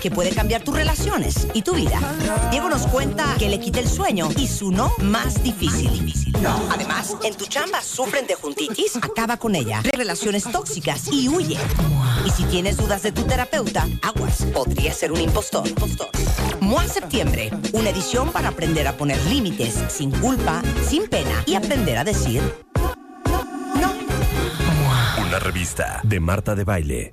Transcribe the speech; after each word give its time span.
que 0.00 0.10
puede 0.10 0.30
cambiar 0.30 0.62
tus 0.62 0.74
relaciones 0.74 1.46
y 1.54 1.62
tu 1.62 1.74
vida. 1.74 2.00
Diego 2.50 2.68
nos 2.68 2.86
cuenta 2.86 3.36
que 3.38 3.48
le 3.48 3.60
quita 3.60 3.80
el 3.80 3.88
sueño 3.88 4.28
y 4.36 4.48
su 4.48 4.72
no 4.72 4.92
más 4.98 5.42
difícil. 5.42 6.12
Además, 6.70 7.16
en 7.22 7.34
tu 7.34 7.46
chamba 7.46 7.82
sufren 7.82 8.26
de 8.26 8.34
juntitis, 8.34 8.96
acaba 8.96 9.36
con 9.36 9.54
ella. 9.54 9.82
Relaciones 9.92 10.44
tóxicas 10.44 11.08
y 11.12 11.28
huye. 11.28 11.58
Y 12.24 12.30
si 12.30 12.44
tienes 12.44 12.76
dudas 12.76 13.02
de 13.02 13.12
tu 13.12 13.22
terapeuta, 13.24 13.86
aguas, 14.02 14.44
podría 14.52 14.92
ser 14.92 15.12
un 15.12 15.20
impostor. 15.20 15.68
MOA 16.60 16.88
Septiembre, 16.88 17.50
una 17.72 17.90
edición 17.90 18.30
para 18.30 18.48
aprender 18.48 18.88
a 18.88 18.96
poner 18.96 19.20
límites 19.26 19.78
sin 19.88 20.10
culpa, 20.10 20.62
sin 20.88 21.08
pena 21.08 21.42
y 21.46 21.54
aprender 21.54 21.98
a 21.98 22.04
decir 22.04 22.42
no, 23.26 23.44
no. 23.80 23.92
Una 25.26 25.38
revista 25.38 26.00
de 26.02 26.20
Marta 26.20 26.54
de 26.54 26.64
Baile. 26.64 27.12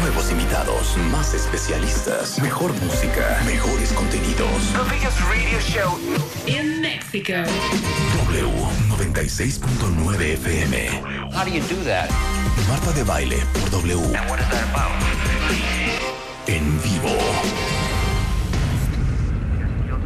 Nuevos 0.00 0.30
invitados, 0.32 0.96
más 1.12 1.34
especialistas, 1.34 2.40
mejor 2.40 2.72
música, 2.82 3.38
mejores 3.46 3.92
contenidos. 3.92 4.74
In 6.46 6.80
Mexico. 6.80 7.32
W96.9 8.40 10.20
FM. 10.34 10.88
How 11.32 11.44
do 11.44 11.50
you 11.50 11.60
do 11.68 11.76
that? 11.84 12.10
Marta 12.68 12.92
de 12.92 13.04
Baile 13.04 13.38
por 13.52 13.70
W. 13.70 13.98
And 14.16 14.30
what 14.30 14.40
is 14.40 14.48
that 14.50 14.64
about? 14.70 14.90
En 16.46 16.80
vivo. 16.82 17.14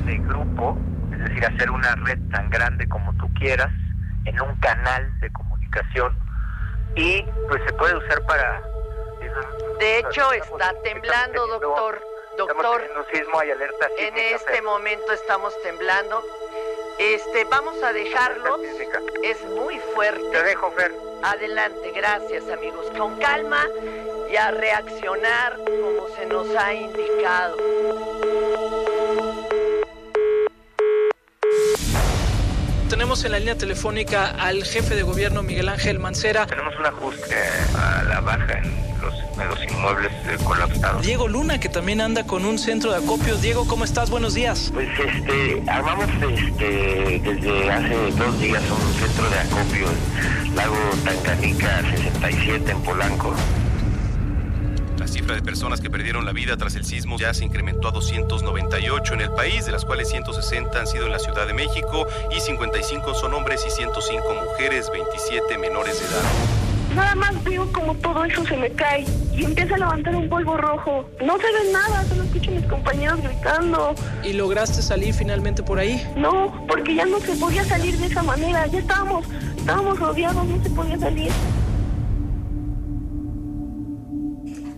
de 0.07 0.19
grupo, 0.19 0.79
es 1.13 1.19
decir, 1.19 1.45
hacer 1.45 1.71
una 1.71 1.95
red 1.97 2.19
tan 2.31 2.49
grande 2.51 2.89
como 2.89 3.13
tú 3.15 3.33
quieras, 3.35 3.71
en 4.25 4.41
un 4.41 4.57
canal 4.57 5.21
de 5.21 5.31
comunicación, 5.31 6.13
y 6.97 7.23
pues 7.49 7.63
se 7.67 7.73
puede 7.75 7.97
usar 7.97 8.23
para... 8.27 8.68
De 9.79 9.99
hecho, 9.99 10.33
está 10.33 10.75
temblando, 10.83 11.47
doctor. 11.47 12.03
Doctor, 12.37 12.89
en 13.97 14.17
este 14.17 14.63
momento 14.63 15.13
estamos 15.13 15.53
temblando. 15.63 16.23
Este, 16.99 17.45
vamos 17.45 17.83
a 17.83 17.93
sísmica. 18.59 19.01
Es 19.23 19.43
muy 19.45 19.75
Te 19.77 19.81
fuerte. 19.95 20.43
dejo, 20.45 20.71
Fer. 20.73 20.93
Adelante, 21.23 21.93
gracias 21.93 22.49
amigos. 22.49 22.87
Con 22.97 23.19
calma 23.19 23.67
y 24.31 24.37
a 24.37 24.53
reaccionar 24.53 25.57
como 25.65 26.09
se 26.17 26.27
nos 26.27 26.55
ha 26.57 26.75
indicado. 26.75 27.57
Tenemos 32.89 33.25
en 33.25 33.33
la 33.33 33.39
línea 33.39 33.57
telefónica 33.57 34.31
al 34.39 34.65
jefe 34.65 34.95
de 34.95 35.03
gobierno 35.03 35.43
Miguel 35.43 35.69
Ángel 35.69 35.99
Mancera. 35.99 36.47
Tenemos 36.47 36.77
un 36.77 36.87
ajuste 36.87 37.37
a 37.77 38.03
la 38.05 38.21
baja 38.21 38.59
en 38.59 38.78
en 39.41 39.49
los 39.49 39.63
inmuebles 39.65 40.13
eh, 40.27 40.37
colapsados. 40.45 41.05
Diego 41.05 41.29
Luna, 41.29 41.61
que 41.61 41.69
también 41.69 42.01
anda 42.01 42.25
con 42.25 42.45
un 42.45 42.59
centro 42.59 42.91
de 42.91 42.99
acopio. 42.99 43.37
Diego, 43.37 43.67
¿cómo 43.67 43.85
estás? 43.85 44.11
Buenos 44.11 44.35
días. 44.35 44.71
Pues 44.73 44.89
este, 44.99 45.63
armamos 45.69 46.07
este, 46.09 47.21
desde 47.21 47.71
hace 47.71 48.11
dos 48.13 48.41
días 48.41 48.63
un 48.71 48.95
centro 48.95 49.31
de 49.31 49.39
acopio 49.39 49.87
en 49.89 50.57
Lago 50.57 50.77
Tancanica 51.05 51.83
67 51.83 52.71
en 52.71 52.83
Polanco. 52.83 53.35
La 54.99 55.07
cifra 55.07 55.37
de 55.37 55.43
personas 55.43 55.81
que 55.81 55.91
perdieron 55.91 56.25
la 56.25 56.33
vida 56.33 56.57
tras 56.57 56.75
el 56.75 56.85
sismo 56.85 57.19
ya 57.19 57.33
se 57.33 57.45
incrementó 57.45 57.89
a 57.89 57.93
298 57.93 59.15
en 59.15 59.21
el 59.21 59.31
país, 59.31 59.65
de 59.65 59.73
las 59.73 59.85
cuales 59.85 60.09
160 60.09 60.79
han 60.79 60.87
sido 60.87 61.07
en 61.07 61.13
la 61.13 61.19
Ciudad 61.19 61.47
de 61.47 61.55
México 61.55 62.07
y 62.37 62.41
55 62.41 63.15
son 63.15 63.35
hombres 63.35 63.65
y 63.67 63.71
105 63.71 64.35
mujeres, 64.35 64.91
27 64.91 65.57
menores 65.59 66.01
de 66.01 66.07
edad. 66.07 66.58
Nada 66.99 67.15
más 67.15 67.45
veo 67.45 67.73
como 67.73 67.95
todo 67.95 68.25
eso 68.25 68.45
se 68.45 68.57
me 68.57 68.73
cae 68.73 69.07
y 69.33 69.45
empieza 69.45 69.77
a 69.77 69.79
levantar 69.79 70.17
un 70.17 70.29
polvo 70.29 70.57
rojo. 70.57 71.09
No 71.25 71.37
se 71.39 71.45
ve 71.45 71.73
nada, 71.73 72.05
solo 72.09 72.25
escucho 72.25 72.51
a 72.51 72.55
mis 72.55 72.67
compañeros 72.67 73.23
gritando. 73.23 73.95
¿Y 74.25 74.33
lograste 74.33 74.83
salir 74.83 75.15
finalmente 75.15 75.63
por 75.63 75.79
ahí? 75.79 76.05
No, 76.17 76.67
porque 76.67 76.97
ya 76.97 77.07
no 77.07 77.21
se 77.21 77.37
podía 77.37 77.65
salir 77.65 77.97
de 77.99 78.07
esa 78.07 78.25
manera. 78.25 78.67
Ya 78.67 78.81
estábamos, 78.81 79.25
estábamos 79.57 80.01
rodeados, 80.01 80.45
no 80.45 80.61
se 80.61 80.71
podía 80.71 80.99
salir. 80.99 81.31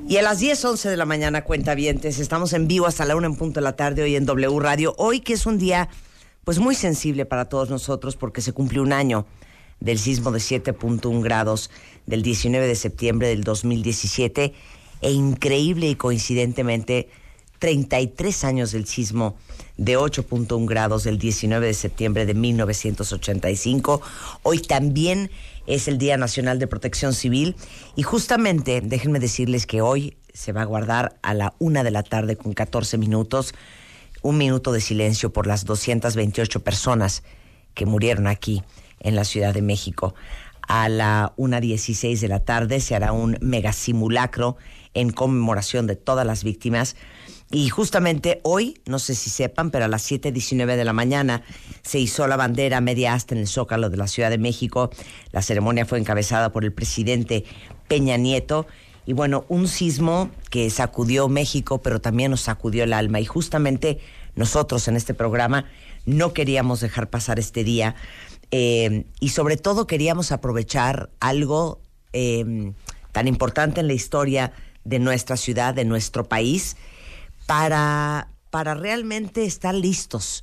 Y 0.07 0.19
a 0.19 0.23
las 0.23 0.41
10, 0.41 0.63
11 0.63 0.91
de 0.91 0.97
la 0.99 1.07
mañana, 1.07 1.43
cuentavientes, 1.43 2.19
estamos 2.19 2.53
en 2.53 2.69
vivo 2.69 2.85
hasta 2.87 3.07
la 3.07 3.17
una 3.17 3.29
en 3.29 3.37
punto 3.37 3.61
de 3.61 3.65
la 3.65 3.77
tarde 3.77 4.03
hoy 4.03 4.17
en 4.17 4.27
W 4.27 4.61
Radio. 4.61 4.95
Hoy 4.99 5.21
que 5.21 5.33
es 5.33 5.47
un 5.47 5.57
día 5.57 5.89
pues 6.45 6.59
muy 6.59 6.75
sensible 6.75 7.25
para 7.25 7.49
todos 7.49 7.71
nosotros 7.71 8.17
porque 8.17 8.43
se 8.43 8.53
cumplió 8.53 8.83
un 8.83 8.93
año 8.93 9.25
del 9.81 9.99
sismo 9.99 10.31
de 10.31 10.39
7.1 10.39 11.23
grados 11.23 11.71
del 12.07 12.23
19 12.23 12.67
de 12.67 12.75
septiembre 12.75 13.29
del 13.29 13.45
2017 13.45 14.53
e 15.03 15.11
increíble 15.11 15.89
y 15.89 15.95
coincidentemente 15.95 17.09
33 17.59 18.45
años 18.45 18.73
del 18.73 18.87
sismo 18.87 19.37
de 19.77 19.99
8.1 19.99 20.67
grados 20.67 21.05
del 21.05 21.19
19 21.19 21.67
de 21.67 21.75
septiembre 21.75 22.27
de 22.27 22.35
1985. 22.35 24.01
Hoy 24.43 24.61
también 24.61 25.31
es 25.67 25.87
el 25.87 25.99
Día 25.99 26.17
Nacional 26.17 26.59
de 26.59 26.67
Protección 26.67 27.13
Civil 27.13 27.55
y 27.97 28.03
justamente 28.03 28.81
déjenme 28.81 29.21
decirles 29.21 29.67
que 29.67 29.83
hoy 29.83 30.17
se 30.33 30.53
va 30.53 30.63
a 30.63 30.67
guardar 30.67 31.17
a 31.23 31.35
la 31.35 31.55
una 31.59 31.85
de 31.85 31.91
la 31.91 32.03
tarde 32.03 32.37
con 32.37 32.55
14 32.55 32.99
minutos 32.99 33.55
un 34.23 34.39
minuto 34.39 34.73
de 34.73 34.81
silencio 34.81 35.33
por 35.33 35.47
las 35.47 35.65
228 35.65 36.63
personas 36.63 37.23
que 37.75 37.87
murieron 37.87 38.27
aquí 38.27 38.63
en 39.01 39.17
la 39.17 39.25
Ciudad 39.25 39.55
de 39.55 39.63
México. 39.63 40.15
A 40.73 40.89
la 40.89 41.35
1.16 41.37 42.21
de 42.21 42.29
la 42.29 42.45
tarde 42.45 42.79
se 42.79 42.95
hará 42.95 43.11
un 43.11 43.37
megasimulacro 43.41 44.57
en 44.95 45.11
conmemoración 45.11 45.89
de 45.89 45.97
todas 45.97 46.25
las 46.25 46.45
víctimas. 46.45 46.95
Y 47.51 47.71
justamente 47.71 48.39
hoy, 48.45 48.81
no 48.87 49.01
sé 49.01 49.17
si 49.17 49.31
sepan, 49.31 49.73
pero 49.73 49.87
a 49.87 49.89
las 49.89 50.09
7.19 50.09 50.77
de 50.77 50.85
la 50.85 50.93
mañana 50.93 51.43
se 51.83 51.99
hizo 51.99 52.25
la 52.29 52.37
bandera 52.37 52.81
media 52.81 53.15
asta 53.15 53.35
en 53.35 53.41
el 53.41 53.49
Zócalo 53.49 53.91
de 53.91 53.97
la 53.97 54.07
Ciudad 54.07 54.31
de 54.31 54.39
México. 54.39 54.91
La 55.33 55.43
ceremonia 55.43 55.87
fue 55.87 55.99
encabezada 55.99 56.53
por 56.53 56.63
el 56.63 56.73
presidente 56.73 57.45
Peña 57.89 58.17
Nieto. 58.17 58.69
Y 59.07 59.13
bueno, 59.13 59.47
un 59.49 59.67
sismo 59.67 60.31
que 60.51 60.71
sacudió 60.71 61.29
México, 61.29 61.83
pero 61.83 62.01
también 62.01 62.31
nos 62.31 62.43
sacudió 62.43 62.85
el 62.85 62.93
alma. 62.93 63.19
Y 63.19 63.25
justamente 63.25 63.99
nosotros 64.37 64.87
en 64.87 64.95
este 64.95 65.15
programa 65.15 65.65
no 66.07 66.33
queríamos 66.33 66.81
dejar 66.81 67.11
pasar 67.11 67.41
este 67.41 67.65
día. 67.65 67.97
Eh, 68.51 69.07
y 69.21 69.29
sobre 69.31 69.57
todo 69.57 69.87
queríamos 69.87 70.33
aprovechar 70.33 71.11
algo 71.21 71.81
eh, 72.13 72.73
tan 73.13 73.29
importante 73.29 73.81
en 73.81 73.87
la 73.87 73.93
historia 73.93 74.53
de 74.85 74.99
nuestra 74.99 75.37
ciudad, 75.37 75.75
de 75.75 75.85
nuestro 75.85 76.25
país, 76.25 76.77
para, 77.47 78.29
para 78.51 78.75
realmente 78.75 79.45
estar 79.45 79.75
listos. 79.75 80.43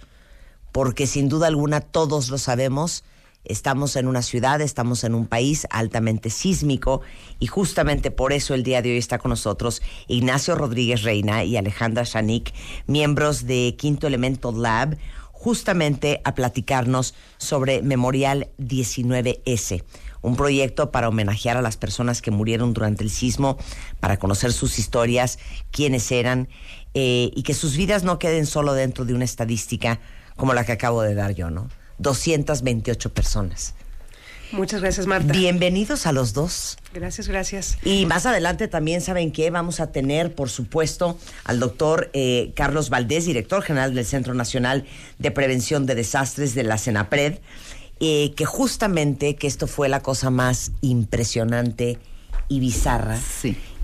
Porque 0.72 1.08
sin 1.08 1.30
duda 1.30 1.48
alguna 1.48 1.82
todos 1.82 2.30
lo 2.30 2.38
sabemos, 2.38 3.04
estamos 3.46 3.96
en 3.96 4.08
una 4.08 4.22
ciudad, 4.22 4.62
estamos 4.62 5.04
en 5.04 5.16
un 5.16 5.26
país 5.26 5.68
altamente 5.70 6.30
sísmico 6.30 7.02
y 7.40 7.48
justamente 7.48 8.12
por 8.12 8.34
eso 8.34 8.54
el 8.54 8.64
día 8.64 8.82
de 8.82 8.92
hoy 8.92 8.98
está 8.98 9.18
con 9.18 9.30
nosotros 9.30 9.82
Ignacio 10.08 10.56
Rodríguez 10.56 11.04
Reina 11.04 11.44
y 11.44 11.58
Alejandra 11.58 12.04
Shanik, 12.04 12.54
miembros 12.86 13.46
de 13.46 13.76
Quinto 13.78 14.08
Elemento 14.08 14.52
Lab, 14.52 14.98
justamente 15.40 16.20
a 16.24 16.34
platicarnos 16.34 17.14
sobre 17.38 17.84
Memorial 17.84 18.50
19S, 18.58 19.84
un 20.22 20.36
proyecto 20.36 20.92
para 20.92 21.08
homenajear 21.08 21.58
a 21.58 21.62
las 21.62 21.78
personas 21.78 22.24
que 22.24 22.32
murieron 22.32 22.74
durante 22.74 23.04
el 23.04 23.12
sismo, 23.12 23.58
para 24.00 24.18
conocer 24.18 24.52
sus 24.52 24.80
historias, 24.80 25.38
quiénes 25.72 26.12
eran 26.12 26.50
eh, 26.96 27.32
y 27.36 27.44
que 27.44 27.54
sus 27.54 27.78
vidas 27.78 28.04
no 28.04 28.18
queden 28.18 28.48
solo 28.48 28.74
dentro 28.74 29.06
de 29.06 29.14
una 29.14 29.26
estadística 29.26 30.00
como 30.36 30.54
la 30.54 30.66
que 30.66 30.72
acabo 30.72 31.04
de 31.04 31.14
dar 31.14 31.36
yo, 31.36 31.52
¿no? 31.52 31.70
228 32.00 33.14
personas. 33.14 33.76
Muchas 34.52 34.82
gracias, 34.82 35.08
Marta. 35.08 35.34
Bienvenidos 35.34 36.06
a 36.06 36.12
los 36.12 36.34
dos. 36.34 36.78
Gracias, 36.94 37.28
gracias. 37.28 37.78
Y 37.84 38.06
más 38.06 38.26
adelante 38.26 38.68
también 38.68 39.02
saben 39.02 39.32
que 39.32 39.50
vamos 39.50 39.80
a 39.80 39.92
tener, 39.92 40.34
por 40.34 40.50
supuesto, 40.50 41.18
al 41.44 41.60
doctor 41.60 42.10
eh, 42.14 42.52
Carlos 42.56 42.90
Valdés, 42.90 43.26
director 43.26 43.62
general 43.62 43.94
del 43.94 44.06
Centro 44.06 44.34
Nacional 44.34 44.86
de 45.20 45.32
Prevención 45.32 45.86
de 45.86 45.96
Desastres 45.96 46.56
de 46.56 46.64
la 46.64 46.78
CENAPRED, 46.78 47.40
eh, 48.00 48.34
que 48.36 48.46
justamente, 48.46 49.36
que 49.36 49.48
esto 49.48 49.68
fue 49.68 49.90
la 49.90 50.02
cosa 50.02 50.30
más 50.30 50.72
impresionante 50.82 51.98
y 52.48 52.60
bizarra, 52.60 53.20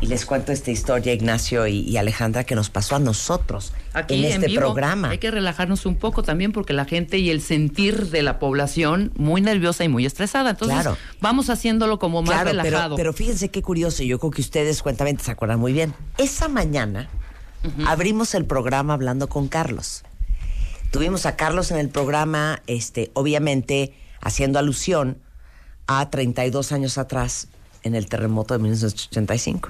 Y 0.03 0.07
les 0.07 0.25
cuento 0.25 0.51
esta 0.51 0.69
historia, 0.69 1.13
Ignacio 1.13 1.65
y, 1.65 1.79
y 1.79 1.95
Alejandra, 1.95 2.43
que 2.43 2.55
nos 2.55 2.69
pasó 2.69 2.97
a 2.97 2.99
nosotros 2.99 3.71
Aquí 3.93 4.15
en 4.15 4.25
en, 4.25 4.31
este 4.33 4.47
vivo, 4.47 4.59
programa. 4.61 5.09
Hay 5.11 5.17
que 5.17 5.31
relajarnos 5.31 5.85
un 5.85 5.95
poco 5.95 6.23
también 6.23 6.51
porque 6.51 6.73
la 6.73 6.83
gente 6.83 7.19
y 7.19 7.29
el 7.29 7.41
sentir 7.41 8.09
de 8.09 8.21
la 8.21 8.37
población 8.37 9.13
muy 9.15 9.39
nerviosa 9.39 9.85
y 9.85 9.87
muy 9.87 10.05
estresada. 10.05 10.49
Entonces, 10.51 10.75
Claro. 10.81 10.97
vamos 11.21 11.49
haciéndolo 11.49 11.99
como 11.99 12.21
más 12.21 12.41
Claro, 12.41 12.49
relajado. 12.61 12.95
pero 12.97 13.13
fíjense 13.13 13.49
qué 13.49 13.61
curioso, 13.61 14.03
yo 14.03 14.19
creo 14.19 14.31
que 14.31 14.41
ustedes 14.41 14.81
cuentamente 14.81 15.23
se 15.23 15.31
acuerdan 15.31 15.59
muy 15.59 15.71
bien. 15.71 15.93
Esa 16.17 16.49
mañana 16.49 17.07
abrimos 17.87 18.35
el 18.35 18.43
programa 18.45 18.93
hablando 18.95 19.29
con 19.29 19.47
Carlos. 19.47 20.03
Tuvimos 20.91 21.25
a 21.25 21.37
Carlos 21.37 21.71
en 21.71 21.77
el 21.77 21.87
programa, 21.89 22.61
este, 22.67 23.09
obviamente 23.13 23.93
haciendo 24.21 24.59
alusión 24.59 25.17
a 25.87 26.09
32 26.09 26.71
años 26.73 26.97
atrás 26.97 27.47
en 27.83 27.95
el 27.95 28.07
terremoto 28.07 28.53
de 28.53 28.59
1985. 28.59 29.69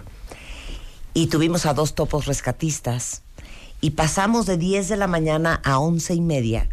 Y 1.14 1.28
tuvimos 1.28 1.66
a 1.66 1.74
dos 1.74 1.96
topos 1.96 2.26
rescatistas 2.26 3.22
y 3.82 3.92
pasamos 3.92 4.46
de 4.46 4.58
10 4.58 4.90
de 4.90 4.98
la 4.98 5.08
mañana 5.08 5.62
a 5.64 5.80
11 5.80 6.16
y 6.16 6.22
media 6.22 6.70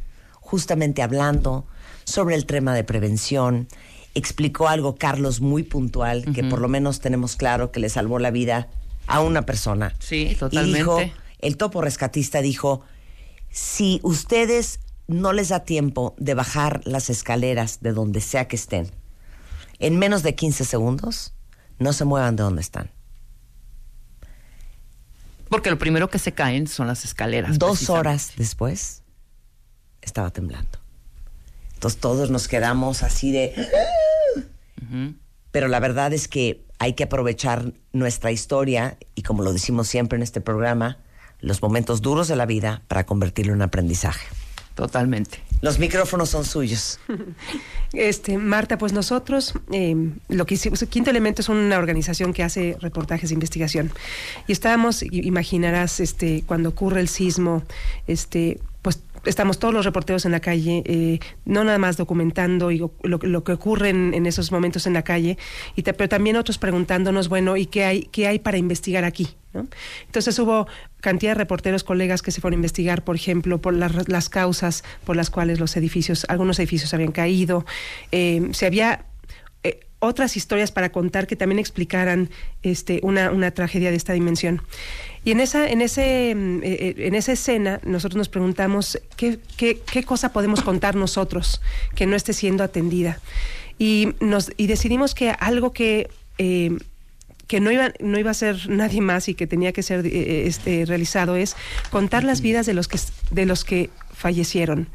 justamente 0.51 1.03
hablando 1.03 1.65
sobre 2.05 2.35
el 2.35 2.45
tema 2.45 2.75
de 2.75 2.83
prevención. 2.83 3.69
Explicó 4.15 4.69
algo 4.69 4.97
Carlos 4.97 5.41
muy 5.41 5.63
puntual, 5.63 6.25
que 6.35 6.43
por 6.43 6.61
lo 6.61 6.67
menos 6.67 6.99
tenemos 6.99 7.37
claro 7.37 7.71
que 7.71 7.79
le 7.79 7.89
salvó 7.89 8.19
la 8.19 8.33
vida 8.33 8.69
a 9.07 9.21
una 9.21 9.43
persona. 9.47 9.95
Sí, 10.01 10.31
Y 10.33 10.35
totalmente. 10.35 10.79
dijo, 10.79 11.01
el 11.39 11.57
topo 11.57 11.83
rescatista 11.83 12.43
dijo, 12.43 12.83
si 13.51 14.01
ustedes 14.03 14.81
no 15.07 15.33
les 15.33 15.51
da 15.51 15.61
tiempo 15.61 16.15
de 16.19 16.35
bajar 16.35 16.81
las 16.85 17.11
escaleras 17.11 17.81
de 17.81 17.93
donde 17.93 18.21
sea 18.21 18.49
que 18.49 18.57
estén, 18.57 18.91
en 19.79 19.97
menos 19.99 20.25
de 20.25 20.35
15 20.35 20.65
segundos, 20.65 21.35
no 21.79 21.93
se 21.93 22.05
muevan 22.05 22.35
de 22.35 22.43
donde 22.43 22.63
están. 22.63 22.91
Porque 25.51 25.69
lo 25.69 25.79
primero 25.79 26.09
que 26.09 26.19
se 26.19 26.33
caen 26.33 26.67
son 26.69 26.87
las 26.87 27.05
escaleras. 27.05 27.59
Dos 27.59 27.91
horas 27.91 28.33
después, 28.37 29.03
estaba 30.01 30.31
temblando. 30.31 30.79
Entonces 31.75 32.01
todos 32.01 32.31
nos 32.31 32.49
quedamos 32.49 33.03
así 33.03 33.33
de... 33.33 33.53
Ujú. 34.81 35.15
Pero 35.51 35.67
la 35.67 35.81
verdad 35.81 36.13
es 36.13 36.29
que 36.29 36.65
hay 36.79 36.95
que 36.95 37.05
aprovechar 37.05 37.73
nuestra 37.93 38.31
historia 38.31 38.97
y 39.15 39.23
como 39.23 39.43
lo 39.43 39.53
decimos 39.53 39.89
siempre 39.89 40.17
en 40.17 40.23
este 40.23 40.41
programa, 40.41 40.99
los 41.41 41.61
momentos 41.63 42.01
duros 42.01 42.29
de 42.29 42.37
la 42.37 42.47
vida 42.47 42.83
para 42.87 43.05
convertirlo 43.05 43.53
en 43.53 43.63
aprendizaje. 43.63 44.27
Totalmente. 44.77 45.43
Los 45.61 45.79
micrófonos 45.79 46.31
son 46.31 46.45
suyos. 46.45 46.99
Este, 47.93 48.39
Marta, 48.39 48.79
pues 48.79 48.93
nosotros, 48.93 49.53
eh, 49.73 49.97
lo 50.29 50.47
que 50.47 50.55
hicimos, 50.55 50.85
Quinto 50.89 51.11
Elemento 51.11 51.43
es 51.43 51.49
una 51.49 51.77
organización 51.77 52.33
que 52.33 52.45
hace 52.45 52.77
reportajes 52.81 53.31
de 53.31 53.35
investigación. 53.35 53.91
Y 54.47 54.53
estábamos, 54.53 55.03
imaginarás, 55.03 55.99
este, 55.99 56.45
cuando 56.47 56.69
ocurre 56.69 57.01
el 57.01 57.09
sismo, 57.09 57.65
este, 58.07 58.61
pues 58.81 59.01
estamos 59.25 59.59
todos 59.59 59.75
los 59.75 59.85
reporteros 59.85 60.25
en 60.25 60.33
la 60.33 60.41
calle, 60.41 60.83
eh, 60.87 61.19
no 61.45 61.65
nada 61.65 61.79
más 61.79 61.97
documentando 61.97 62.71
y 62.71 62.79
lo, 62.79 63.45
que 63.45 63.53
ocurre 63.53 63.91
en, 63.91 64.27
esos 64.27 64.53
momentos 64.53 64.87
en 64.87 64.95
la 64.95 65.03
calle, 65.03 65.39
pero 65.85 66.09
también 66.09 66.37
otros 66.37 66.59
preguntándonos, 66.59 67.29
bueno, 67.29 67.57
¿y 67.57 67.67
qué 67.67 67.85
hay, 67.85 68.03
qué 68.13 68.27
hay 68.27 68.39
para 68.39 68.59
investigar 68.59 69.05
aquí? 69.05 69.29
Entonces 70.07 70.39
hubo 70.39 70.69
cantidad 71.01 71.33
de 71.33 71.39
reporteros, 71.39 71.83
colegas 71.83 72.23
que 72.23 72.31
se 72.31 72.41
fueron 72.41 72.59
a 72.59 72.61
investigar, 72.61 73.03
por 73.03 73.17
ejemplo, 73.17 73.61
por 73.61 73.75
las, 73.75 74.09
las 74.09 74.29
causas 74.29 74.85
por 75.05 75.17
las 75.17 75.31
cuales 75.31 75.59
los 75.59 75.77
edificios, 75.77 76.25
algunos 76.29 76.59
edificios 76.59 76.95
habían 76.95 77.13
caído. 77.13 77.67
Eh, 78.13 78.49
se 78.53 78.67
había 78.67 79.07
eh, 79.65 79.81
otras 79.99 80.37
historias 80.37 80.71
para 80.71 80.93
contar 80.93 81.27
que 81.27 81.37
también 81.37 81.59
explicaran 81.59 82.31
este, 82.63 83.01
una, 83.03 83.31
una 83.31 83.51
tragedia 83.51 83.91
de 83.91 83.97
esta 83.97 84.13
dimensión. 84.13 84.63
Y 85.25 85.33
en 85.33 85.41
esa, 85.41 85.69
en 85.69 85.83
ese, 85.83 86.35
mm, 86.35 86.63
eh, 86.63 86.67
eh, 86.67 86.95
en 86.99 87.15
esa 87.15 87.33
escena, 87.33 87.81
nosotros 87.85 88.17
nos 88.17 88.29
preguntamos 88.29 88.99
qué, 89.17 89.39
qué, 89.57 89.81
qué 89.81 90.03
cosa 90.03 90.33
podemos 90.33 90.63
contar 90.63 90.95
nosotros 90.95 91.61
que 91.95 92.07
no 92.07 92.17
esté 92.17 92.33
siendo 92.33 92.65
atendida. 92.65 93.21
Y, 93.79 94.15
nos, 94.21 94.53
y 94.57 94.67
decidimos 94.67 95.15
que 95.15 95.31
algo 95.31 95.73
que 95.73 96.11
eh, 96.39 96.71
que 97.51 97.59
no 97.59 97.73
iba, 97.73 97.93
no 97.99 98.17
iba 98.17 98.31
a 98.31 98.35
ser 98.35 98.69
nadie 98.69 99.01
más 99.01 99.29
y 99.29 99.35
que 99.35 99.49
tenía 99.49 99.73
que 99.73 99.83
ser 99.83 100.07
eh, 100.07 100.47
este, 100.47 100.85
realizado 100.87 101.35
es 101.35 101.57
contar 101.91 102.23
las 102.23 102.43
vidas 102.43 102.65
de 102.65 102.75
los 102.75 102.87
que, 102.87 103.01
de 103.33 103.45
los 103.45 103.65
que 103.65 103.91
fallecieron. 104.15 104.87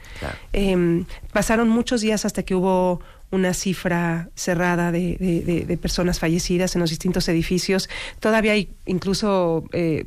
Eh, 0.53 1.03
pasaron 1.33 1.67
muchos 1.67 1.99
días 1.99 2.23
hasta 2.23 2.43
que 2.43 2.55
hubo 2.55 3.01
una 3.35 3.53
cifra 3.53 4.29
cerrada 4.35 4.91
de, 4.91 5.77
personas 5.81 6.19
fallecidas 6.19 6.75
en 6.75 6.81
los 6.81 6.89
distintos 6.89 7.27
edificios. 7.29 7.89
Todavía 8.19 8.53
hay 8.53 8.69
incluso 8.85 9.65
eh, 9.73 10.05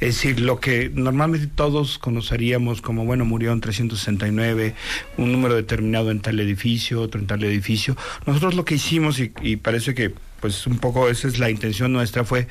Es 0.00 0.16
decir, 0.16 0.40
lo 0.40 0.60
que 0.60 0.90
normalmente 0.92 1.46
todos 1.46 1.98
conoceríamos 1.98 2.82
como, 2.82 3.04
bueno, 3.04 3.24
murió 3.24 3.52
en 3.52 3.60
369, 3.60 4.74
un 5.16 5.32
número 5.32 5.54
determinado 5.54 6.10
en 6.10 6.20
tal 6.20 6.40
edificio, 6.40 7.00
otro 7.02 7.20
en 7.20 7.26
tal 7.26 7.44
edificio. 7.44 7.96
Nosotros 8.26 8.54
lo 8.54 8.64
que 8.64 8.76
hicimos, 8.76 9.18
y, 9.18 9.32
y 9.42 9.56
parece 9.56 9.94
que, 9.94 10.12
pues, 10.40 10.66
un 10.66 10.78
poco 10.78 11.08
esa 11.08 11.28
es 11.28 11.38
la 11.38 11.50
intención 11.50 11.92
nuestra, 11.92 12.24
fue 12.24 12.48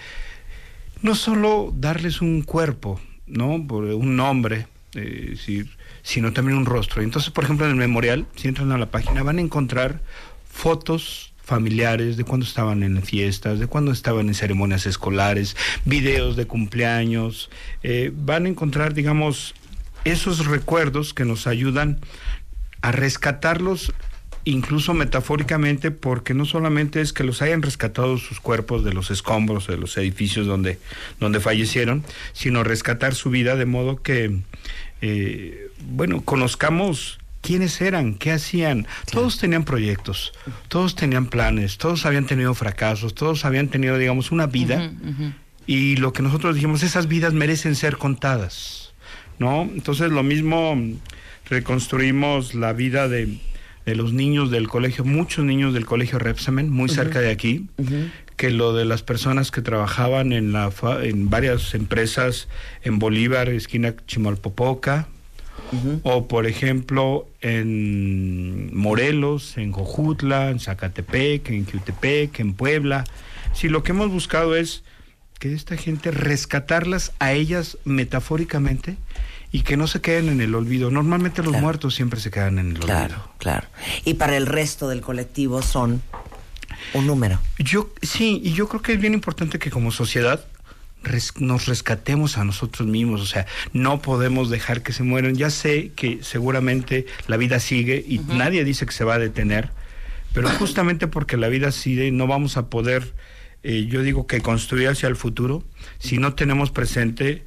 no 1.01 1.15
solo 1.15 1.73
darles 1.75 2.21
un 2.21 2.41
cuerpo, 2.41 2.99
¿no? 3.25 3.55
Un 3.55 4.15
nombre, 4.15 4.67
eh, 4.95 5.35
sino 6.03 6.33
también 6.33 6.57
un 6.57 6.65
rostro. 6.65 7.01
Entonces, 7.01 7.31
por 7.31 7.43
ejemplo, 7.43 7.65
en 7.65 7.71
el 7.71 7.77
memorial, 7.77 8.27
si 8.35 8.47
entran 8.47 8.71
a 8.71 8.77
la 8.77 8.91
página, 8.91 9.23
van 9.23 9.37
a 9.37 9.41
encontrar 9.41 10.01
fotos 10.49 11.33
familiares 11.49 12.15
de 12.15 12.23
cuando 12.23 12.45
estaban 12.45 12.83
en 12.83 13.01
fiestas, 13.01 13.59
de 13.59 13.67
cuando 13.67 13.91
estaban 13.91 14.27
en 14.27 14.35
ceremonias 14.35 14.85
escolares, 14.85 15.57
videos 15.83 16.35
de 16.35 16.45
cumpleaños, 16.45 17.49
eh, 17.83 18.11
van 18.15 18.45
a 18.45 18.49
encontrar, 18.49 18.93
digamos, 18.93 19.55
esos 20.05 20.45
recuerdos 20.45 21.13
que 21.13 21.25
nos 21.25 21.47
ayudan 21.47 21.99
a 22.81 22.91
rescatarlos 22.91 23.91
incluso 24.45 24.93
metafóricamente, 24.93 25.91
porque 25.91 26.33
no 26.33 26.45
solamente 26.45 27.01
es 27.01 27.13
que 27.13 27.23
los 27.23 27.41
hayan 27.41 27.61
rescatado 27.61 28.17
sus 28.17 28.39
cuerpos 28.39 28.83
de 28.83 28.93
los 28.93 29.11
escombros, 29.11 29.67
de 29.67 29.77
los 29.77 29.97
edificios 29.97 30.47
donde, 30.47 30.79
donde 31.19 31.39
fallecieron, 31.39 32.03
sino 32.33 32.63
rescatar 32.63 33.15
su 33.15 33.29
vida 33.29 33.55
de 33.55 33.65
modo 33.65 34.01
que, 34.01 34.39
eh, 35.01 35.69
bueno, 35.81 36.21
conozcamos 36.21 37.18
quiénes 37.41 37.79
eran, 37.81 38.15
qué 38.15 38.31
hacían. 38.31 38.87
Todos 39.11 39.37
tenían 39.37 39.63
proyectos, 39.63 40.33
todos 40.67 40.95
tenían 40.95 41.27
planes, 41.27 41.77
todos 41.77 42.05
habían 42.05 42.25
tenido 42.25 42.53
fracasos, 42.53 43.15
todos 43.15 43.45
habían 43.45 43.67
tenido, 43.67 43.97
digamos, 43.97 44.31
una 44.31 44.47
vida. 44.47 44.91
Y 45.65 45.97
lo 45.97 46.13
que 46.13 46.23
nosotros 46.23 46.55
dijimos, 46.55 46.83
esas 46.83 47.07
vidas 47.07 47.33
merecen 47.33 47.75
ser 47.75 47.97
contadas, 47.97 48.93
¿no? 49.37 49.63
Entonces 49.63 50.11
lo 50.11 50.23
mismo 50.23 50.75
reconstruimos 51.45 52.55
la 52.55 52.73
vida 52.73 53.07
de, 53.07 53.39
de 53.85 53.95
los 53.95 54.13
niños 54.13 54.51
del 54.51 54.67
colegio, 54.67 55.03
muchos 55.03 55.45
niños 55.45 55.73
del 55.73 55.85
colegio 55.85 56.19
Repsamen, 56.19 56.69
muy 56.69 56.89
cerca 56.89 57.19
de 57.19 57.31
aquí, 57.31 57.67
que 58.35 58.51
lo 58.51 58.73
de 58.73 58.85
las 58.85 59.01
personas 59.03 59.51
que 59.51 59.61
trabajaban 59.61 60.31
en, 60.31 60.53
la 60.53 60.71
en 61.01 61.29
varias 61.29 61.73
empresas 61.73 62.47
en 62.83 62.99
Bolívar, 62.99 63.49
esquina 63.49 63.95
Chimalpopoca, 64.05 65.07
o 66.03 66.27
por 66.27 66.45
ejemplo 66.47 67.27
en 67.41 68.75
Morelos, 68.75 69.57
en 69.57 69.71
Jojutla, 69.71 70.49
en 70.49 70.59
Zacatepec, 70.59 71.49
en 71.49 71.65
Quiutepec, 71.65 72.39
en 72.39 72.53
Puebla. 72.53 73.03
Si 73.53 73.69
lo 73.69 73.83
que 73.83 73.91
hemos 73.91 74.09
buscado 74.09 74.55
es 74.55 74.83
que 75.39 75.53
esta 75.53 75.77
gente 75.77 76.11
rescatarlas 76.11 77.13
a 77.19 77.31
ellas 77.33 77.77
metafóricamente 77.85 78.97
y 79.51 79.61
que 79.61 79.77
no 79.77 79.87
se 79.87 80.01
queden 80.01 80.29
en 80.29 80.41
el 80.41 80.53
olvido. 80.53 80.91
Normalmente 80.91 81.41
los 81.41 81.53
muertos 81.59 81.95
siempre 81.95 82.19
se 82.19 82.29
quedan 82.29 82.59
en 82.59 82.71
el 82.71 82.79
Claro, 82.79 83.15
olvido. 83.15 83.31
claro. 83.39 83.67
Y 84.05 84.15
para 84.15 84.37
el 84.37 84.45
resto 84.45 84.87
del 84.89 85.01
colectivo 85.01 85.61
son 85.61 86.01
un 86.93 87.07
número. 87.07 87.39
Yo 87.57 87.89
sí, 88.01 88.41
y 88.43 88.53
yo 88.53 88.67
creo 88.67 88.81
que 88.81 88.93
es 88.93 88.99
bien 88.99 89.13
importante 89.13 89.57
que 89.59 89.71
como 89.71 89.91
sociedad 89.91 90.45
res- 91.03 91.33
nos 91.39 91.65
rescatemos 91.67 92.37
a 92.37 92.43
nosotros 92.43 92.87
mismos, 92.87 93.21
o 93.21 93.25
sea, 93.25 93.45
no 93.73 94.01
podemos 94.01 94.49
dejar 94.49 94.81
que 94.83 94.93
se 94.93 95.03
mueran. 95.03 95.35
Ya 95.35 95.49
sé 95.49 95.91
que 95.95 96.19
seguramente 96.23 97.05
la 97.27 97.37
vida 97.37 97.59
sigue 97.59 98.03
y 98.07 98.19
nadie 98.19 98.63
dice 98.63 98.85
que 98.85 98.91
se 98.91 99.03
va 99.03 99.15
a 99.15 99.19
detener, 99.19 99.69
pero 100.33 100.49
justamente 100.49 101.07
porque 101.07 101.37
la 101.37 101.47
vida 101.47 101.71
sigue 101.71 102.11
no 102.11 102.27
vamos 102.27 102.57
a 102.57 102.67
poder, 102.69 103.13
eh, 103.63 103.85
yo 103.89 104.01
digo 104.03 104.27
que 104.27 104.41
construir 104.41 104.87
hacia 104.89 105.07
el 105.09 105.15
futuro 105.15 105.63
si 105.99 106.17
no 106.17 106.33
tenemos 106.35 106.71
presente 106.71 107.43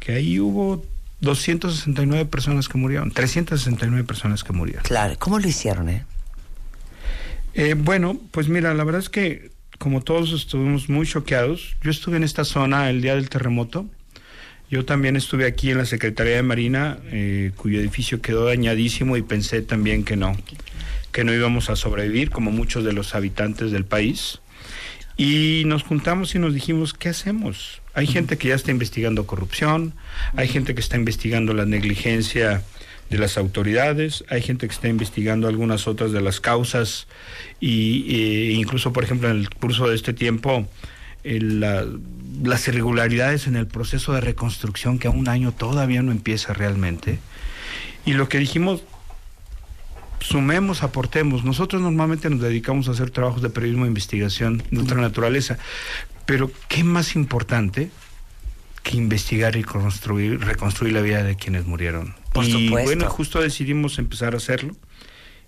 que 0.00 0.12
ahí 0.12 0.38
hubo 0.40 0.84
269 1.20 2.24
personas 2.26 2.68
que 2.68 2.78
murieron, 2.78 3.10
369 3.10 4.04
personas 4.04 4.42
que 4.44 4.52
murieron. 4.54 4.82
Claro, 4.84 5.14
¿cómo 5.18 5.38
lo 5.38 5.46
hicieron, 5.46 5.88
eh? 5.90 6.04
Eh, 7.54 7.74
bueno, 7.76 8.18
pues 8.30 8.48
mira, 8.48 8.72
la 8.74 8.84
verdad 8.84 9.00
es 9.02 9.08
que 9.10 9.50
como 9.80 10.02
todos 10.02 10.32
estuvimos 10.32 10.90
muy 10.90 11.06
choqueados, 11.06 11.74
yo 11.82 11.90
estuve 11.90 12.18
en 12.18 12.22
esta 12.22 12.44
zona 12.44 12.90
el 12.90 13.00
día 13.00 13.14
del 13.14 13.30
terremoto. 13.30 13.86
Yo 14.70 14.84
también 14.84 15.16
estuve 15.16 15.46
aquí 15.46 15.70
en 15.70 15.78
la 15.78 15.86
Secretaría 15.86 16.36
de 16.36 16.42
Marina, 16.42 16.98
eh, 17.06 17.52
cuyo 17.56 17.80
edificio 17.80 18.20
quedó 18.20 18.44
dañadísimo 18.44 19.16
y 19.16 19.22
pensé 19.22 19.62
también 19.62 20.04
que 20.04 20.16
no, 20.16 20.36
que 21.12 21.24
no 21.24 21.32
íbamos 21.32 21.70
a 21.70 21.76
sobrevivir 21.76 22.28
como 22.28 22.50
muchos 22.50 22.84
de 22.84 22.92
los 22.92 23.14
habitantes 23.14 23.72
del 23.72 23.86
país. 23.86 24.40
Y 25.16 25.62
nos 25.64 25.82
juntamos 25.82 26.34
y 26.34 26.38
nos 26.38 26.52
dijimos, 26.52 26.92
¿qué 26.92 27.08
hacemos? 27.08 27.80
Hay 27.94 28.06
gente 28.06 28.36
que 28.36 28.48
ya 28.48 28.56
está 28.56 28.72
investigando 28.72 29.26
corrupción, 29.26 29.94
hay 30.36 30.48
gente 30.48 30.74
que 30.74 30.82
está 30.82 30.98
investigando 30.98 31.54
la 31.54 31.64
negligencia 31.64 32.62
de 33.10 33.18
las 33.18 33.36
autoridades, 33.36 34.24
hay 34.28 34.40
gente 34.40 34.66
que 34.68 34.72
está 34.72 34.88
investigando 34.88 35.48
algunas 35.48 35.86
otras 35.88 36.12
de 36.12 36.20
las 36.20 36.40
causas 36.40 37.08
y 37.60 38.06
eh, 38.14 38.52
incluso, 38.52 38.92
por 38.92 39.02
ejemplo, 39.04 39.28
en 39.28 39.36
el 39.38 39.50
curso 39.50 39.88
de 39.88 39.96
este 39.96 40.12
tiempo, 40.12 40.68
el, 41.24 41.60
la- 41.60 41.84
las 42.44 42.66
irregularidades 42.68 43.46
en 43.48 43.56
el 43.56 43.66
proceso 43.66 44.12
de 44.12 44.20
reconstrucción 44.20 44.98
que 44.98 45.08
a 45.08 45.10
un 45.10 45.28
año 45.28 45.52
todavía 45.52 46.02
no 46.02 46.12
empieza 46.12 46.54
realmente. 46.54 47.18
Y 48.06 48.12
lo 48.12 48.28
que 48.28 48.38
dijimos, 48.38 48.82
sumemos, 50.20 50.82
aportemos. 50.82 51.44
Nosotros 51.44 51.82
normalmente 51.82 52.30
nos 52.30 52.40
dedicamos 52.40 52.88
a 52.88 52.92
hacer 52.92 53.10
trabajos 53.10 53.42
de 53.42 53.50
periodismo 53.50 53.84
de 53.84 53.88
investigación 53.88 54.62
de 54.70 54.80
otra 54.80 55.00
naturaleza, 55.00 55.58
pero 56.26 56.50
¿qué 56.68 56.84
más 56.84 57.16
importante 57.16 57.90
que 58.84 58.96
investigar 58.96 59.56
y 59.56 59.62
construir, 59.64 60.40
reconstruir 60.40 60.92
la 60.94 61.00
vida 61.02 61.22
de 61.24 61.34
quienes 61.36 61.66
murieron? 61.66 62.14
Por 62.32 62.44
y 62.44 62.52
supuesto. 62.52 62.88
bueno, 62.88 63.10
justo 63.10 63.40
decidimos 63.40 63.98
empezar 63.98 64.34
a 64.34 64.36
hacerlo 64.36 64.76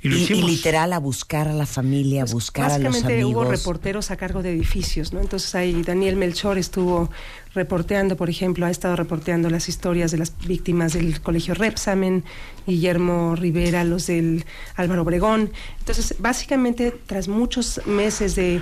y 0.03 0.09
lo 0.09 0.17
Y, 0.17 0.27
literal 0.43 0.93
a 0.93 0.99
buscar 0.99 1.47
a 1.47 1.53
la 1.53 1.65
familia, 1.65 2.23
a 2.23 2.25
buscar 2.25 2.73
a 2.73 2.79
los 2.79 2.89
Básicamente 2.89 3.25
hubo 3.25 3.43
amigos. 3.43 3.61
reporteros 3.61 4.11
a 4.11 4.17
cargo 4.17 4.43
de 4.43 4.51
edificios, 4.51 5.13
¿no? 5.13 5.21
Entonces 5.21 5.55
ahí 5.55 5.81
Daniel 5.83 6.17
Melchor 6.17 6.59
estuvo 6.59 7.09
reporteando, 7.55 8.17
por 8.17 8.29
ejemplo, 8.29 8.67
ha 8.67 8.71
estado 8.71 8.97
reporteando 8.97 9.49
las 9.49 9.69
historias 9.69 10.11
de 10.11 10.19
las 10.19 10.37
víctimas 10.45 10.95
del 10.95 11.21
Colegio 11.21 11.55
Repsamen, 11.55 12.25
Guillermo 12.67 13.37
Rivera, 13.37 13.85
los 13.85 14.09
del 14.09 14.45
Álvaro 14.75 15.03
Obregón. 15.03 15.53
Entonces, 15.79 16.17
básicamente, 16.19 16.93
tras 17.07 17.29
muchos 17.29 17.81
meses 17.87 18.35
de, 18.35 18.61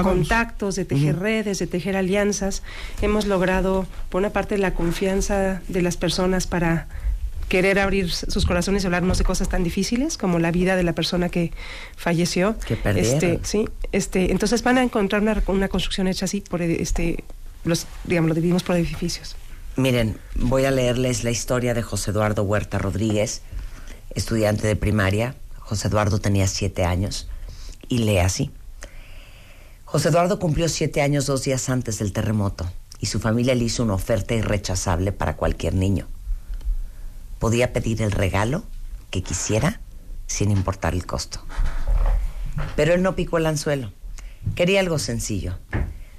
contactos, 0.00 0.76
de 0.76 0.84
tejer 0.84 1.18
redes, 1.18 1.58
de 1.58 1.66
tejer 1.66 1.96
alianzas, 1.96 2.62
hemos 3.02 3.26
logrado, 3.26 3.84
por 4.10 4.20
una 4.20 4.30
parte, 4.30 4.56
la 4.58 4.74
confianza 4.74 5.60
de 5.66 5.82
las 5.82 5.96
personas 5.96 6.46
para 6.46 6.86
querer 7.48 7.78
abrir 7.78 8.10
sus 8.10 8.46
corazones 8.46 8.82
y 8.82 8.86
hablarnos 8.86 9.18
de 9.18 9.24
cosas 9.24 9.48
tan 9.48 9.64
difíciles 9.64 10.18
como 10.18 10.38
la 10.38 10.50
vida 10.50 10.76
de 10.76 10.82
la 10.82 10.92
persona 10.92 11.28
que 11.28 11.52
falleció. 11.96 12.56
Que 12.66 12.76
perdieron. 12.76 13.14
Este, 13.14 13.40
sí, 13.42 13.68
este, 13.92 14.30
entonces 14.30 14.62
van 14.62 14.78
a 14.78 14.82
encontrar 14.82 15.22
una, 15.22 15.42
una 15.46 15.68
construcción 15.68 16.08
hecha 16.08 16.26
así 16.26 16.40
por 16.42 16.62
este 16.62 17.24
los 17.64 17.86
digamos 18.04 18.28
lo 18.28 18.34
dividimos 18.34 18.62
por 18.62 18.76
edificios. 18.76 19.36
Miren, 19.76 20.18
voy 20.34 20.64
a 20.64 20.70
leerles 20.70 21.24
la 21.24 21.30
historia 21.30 21.74
de 21.74 21.82
José 21.82 22.10
Eduardo 22.10 22.42
Huerta 22.42 22.78
Rodríguez, 22.78 23.42
estudiante 24.14 24.66
de 24.66 24.76
primaria. 24.76 25.36
José 25.58 25.88
Eduardo 25.88 26.18
tenía 26.18 26.46
siete 26.46 26.84
años 26.84 27.28
y 27.88 27.98
lee 27.98 28.18
así. 28.18 28.50
José 29.84 30.08
Eduardo 30.08 30.38
cumplió 30.38 30.68
siete 30.68 31.00
años 31.00 31.26
dos 31.26 31.44
días 31.44 31.68
antes 31.68 31.98
del 31.98 32.12
terremoto 32.12 32.70
y 33.00 33.06
su 33.06 33.20
familia 33.20 33.54
le 33.54 33.64
hizo 33.64 33.82
una 33.82 33.94
oferta 33.94 34.34
irrechazable 34.34 35.12
para 35.12 35.36
cualquier 35.36 35.74
niño. 35.74 36.08
Podía 37.38 37.72
pedir 37.72 38.02
el 38.02 38.10
regalo 38.10 38.64
que 39.10 39.22
quisiera 39.22 39.80
sin 40.26 40.50
importar 40.50 40.94
el 40.94 41.06
costo. 41.06 41.40
Pero 42.76 42.94
él 42.94 43.02
no 43.02 43.14
picó 43.14 43.38
el 43.38 43.46
anzuelo. 43.46 43.92
Quería 44.54 44.80
algo 44.80 44.98
sencillo. 44.98 45.58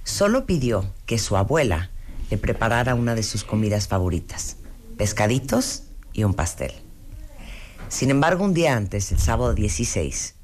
Solo 0.04 0.46
pidió 0.46 0.94
que 1.06 1.20
su 1.20 1.38
abuela 1.38 1.92
le 2.30 2.38
preparara 2.38 2.96
una 2.96 3.16
de 3.16 3.24
sus 3.24 3.44
comidas 3.44 3.88
favoritas, 3.88 4.58
pescaditos 4.98 5.84
y 6.14 6.24
un 6.24 6.34
pastel. 6.34 6.74
Sin 7.90 8.12
embargo, 8.12 8.44
un 8.44 8.54
día 8.54 8.76
antes, 8.76 9.12
el 9.12 9.20
sábado 9.20 9.54
16, 9.54 10.36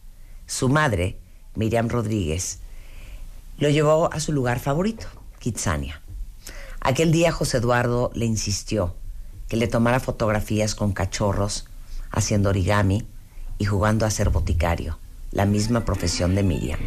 su 0.48 0.70
madre, 0.70 1.20
Miriam 1.56 1.90
Rodríguez, 1.90 2.60
lo 3.58 3.70
llevó 3.70 4.12
a 4.12 4.20
su 4.20 4.32
lugar 4.32 4.60
favorito, 4.60 5.08
Kitsania. 5.40 6.02
Aquel 6.82 7.12
día 7.12 7.32
José 7.32 7.58
Eduardo 7.58 8.12
le 8.14 8.26
insistió 8.26 8.96
que 9.48 9.58
le 9.58 9.68
tomara 9.68 10.00
fotografías 10.00 10.76
con 10.76 10.92
cachorros, 10.94 11.68
haciendo 12.12 12.50
origami 12.50 13.06
y 13.58 13.66
jugando 13.66 14.06
a 14.06 14.12
ser 14.12 14.30
boticario, 14.30 14.98
la 15.32 15.46
misma 15.46 15.86
profesión 15.86 16.36
de 16.36 16.44
Miriam. 16.44 16.80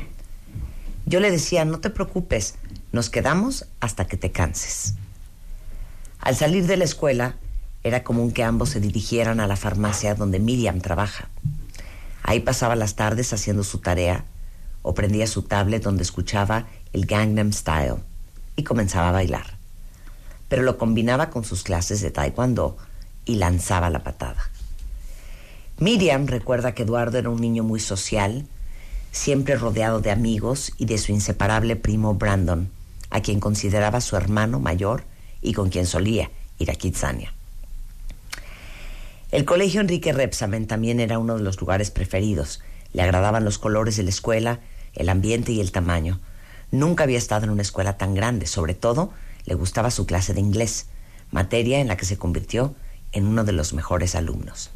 Yo 1.07 1.21
le 1.21 1.31
decía, 1.31 1.65
no 1.65 1.81
te 1.81 1.91
preocupes, 1.91 2.57
nos 2.93 3.11
quedamos 3.11 3.67
hasta 3.81 4.07
que 4.07 4.17
te 4.17 4.33
canses. 4.33 4.95
Al 6.21 6.37
salir 6.37 6.67
de 6.67 6.77
la 6.77 6.85
escuela, 6.85 7.37
era 7.85 8.05
común 8.05 8.33
que 8.33 8.43
ambos 8.43 8.71
se 8.71 8.81
dirigieran 8.81 9.41
a 9.41 9.47
la 9.47 9.57
farmacia 9.57 10.15
donde 10.15 10.41
Miriam 10.41 10.81
trabaja. 10.81 11.29
Ahí 12.23 12.41
pasaba 12.41 12.77
las 12.77 12.97
tardes 12.97 13.33
haciendo 13.33 13.65
su 13.65 13.79
tarea 13.79 14.25
o 14.83 14.95
prendía 14.95 15.27
su 15.27 15.43
tablet 15.43 15.83
donde 15.83 16.03
escuchaba 16.03 16.67
el 16.93 17.07
Gangnam 17.07 17.53
Style 17.53 18.03
y 18.57 18.65
comenzaba 18.65 19.11
a 19.11 19.13
bailar. 19.13 19.58
Pero 20.49 20.63
lo 20.63 20.79
combinaba 20.79 21.31
con 21.31 21.45
sus 21.45 21.63
clases 21.63 22.01
de 22.01 22.11
taekwondo 22.11 22.77
y 23.25 23.37
lanzaba 23.37 23.91
la 23.91 24.03
patada. 24.03 24.51
Miriam 25.79 26.27
recuerda 26.27 26.73
que 26.73 26.83
Eduardo 26.83 27.19
era 27.19 27.31
un 27.31 27.41
niño 27.41 27.63
muy 27.63 27.79
social, 27.79 28.47
siempre 29.13 29.57
rodeado 29.57 30.01
de 30.01 30.11
amigos 30.11 30.73
y 30.77 30.87
de 30.87 30.99
su 30.99 31.13
inseparable 31.13 31.77
primo 31.77 32.15
Brandon, 32.15 32.71
a 33.11 33.21
quien 33.21 33.41
consideraba 33.41 34.01
su 34.01 34.17
hermano 34.17 34.61
mayor 34.61 35.05
y 35.41 35.53
con 35.53 35.71
quien 35.71 35.87
solía 35.87 36.31
ir 36.59 36.71
a 36.71 36.75
Kitsania. 36.75 37.33
El 39.31 39.45
colegio 39.45 39.83
Enrique 39.83 40.13
Repsamen 40.13 40.67
también 40.67 41.01
era 41.01 41.19
uno 41.19 41.37
de 41.37 41.43
los 41.43 41.61
lugares 41.61 41.91
preferidos. 41.91 42.61
Le 42.95 43.03
agradaban 43.03 43.45
los 43.45 43.59
colores 43.59 43.97
de 43.97 44.03
la 44.03 44.11
escuela, 44.11 44.61
el 44.95 45.11
ambiente 45.11 45.53
y 45.53 45.61
el 45.61 45.71
tamaño. 45.71 46.19
Nunca 46.71 47.05
había 47.05 47.19
estado 47.19 47.45
en 47.45 47.51
una 47.51 47.63
escuela 47.63 47.99
tan 47.99 48.15
grande, 48.15 48.47
sobre 48.47 48.75
todo 48.75 49.13
le 49.49 49.55
gustaba 49.55 49.91
su 49.91 50.05
clase 50.05 50.35
de 50.35 50.41
inglés, 50.41 50.89
materia 51.31 51.81
en 51.81 51.89
la 51.89 51.97
que 51.97 52.05
se 52.05 52.19
convirtió 52.19 52.75
en 53.13 53.27
uno 53.27 53.45
de 53.45 53.53
los 53.53 53.73
mejores 53.73 54.15
alumnos. 54.15 54.71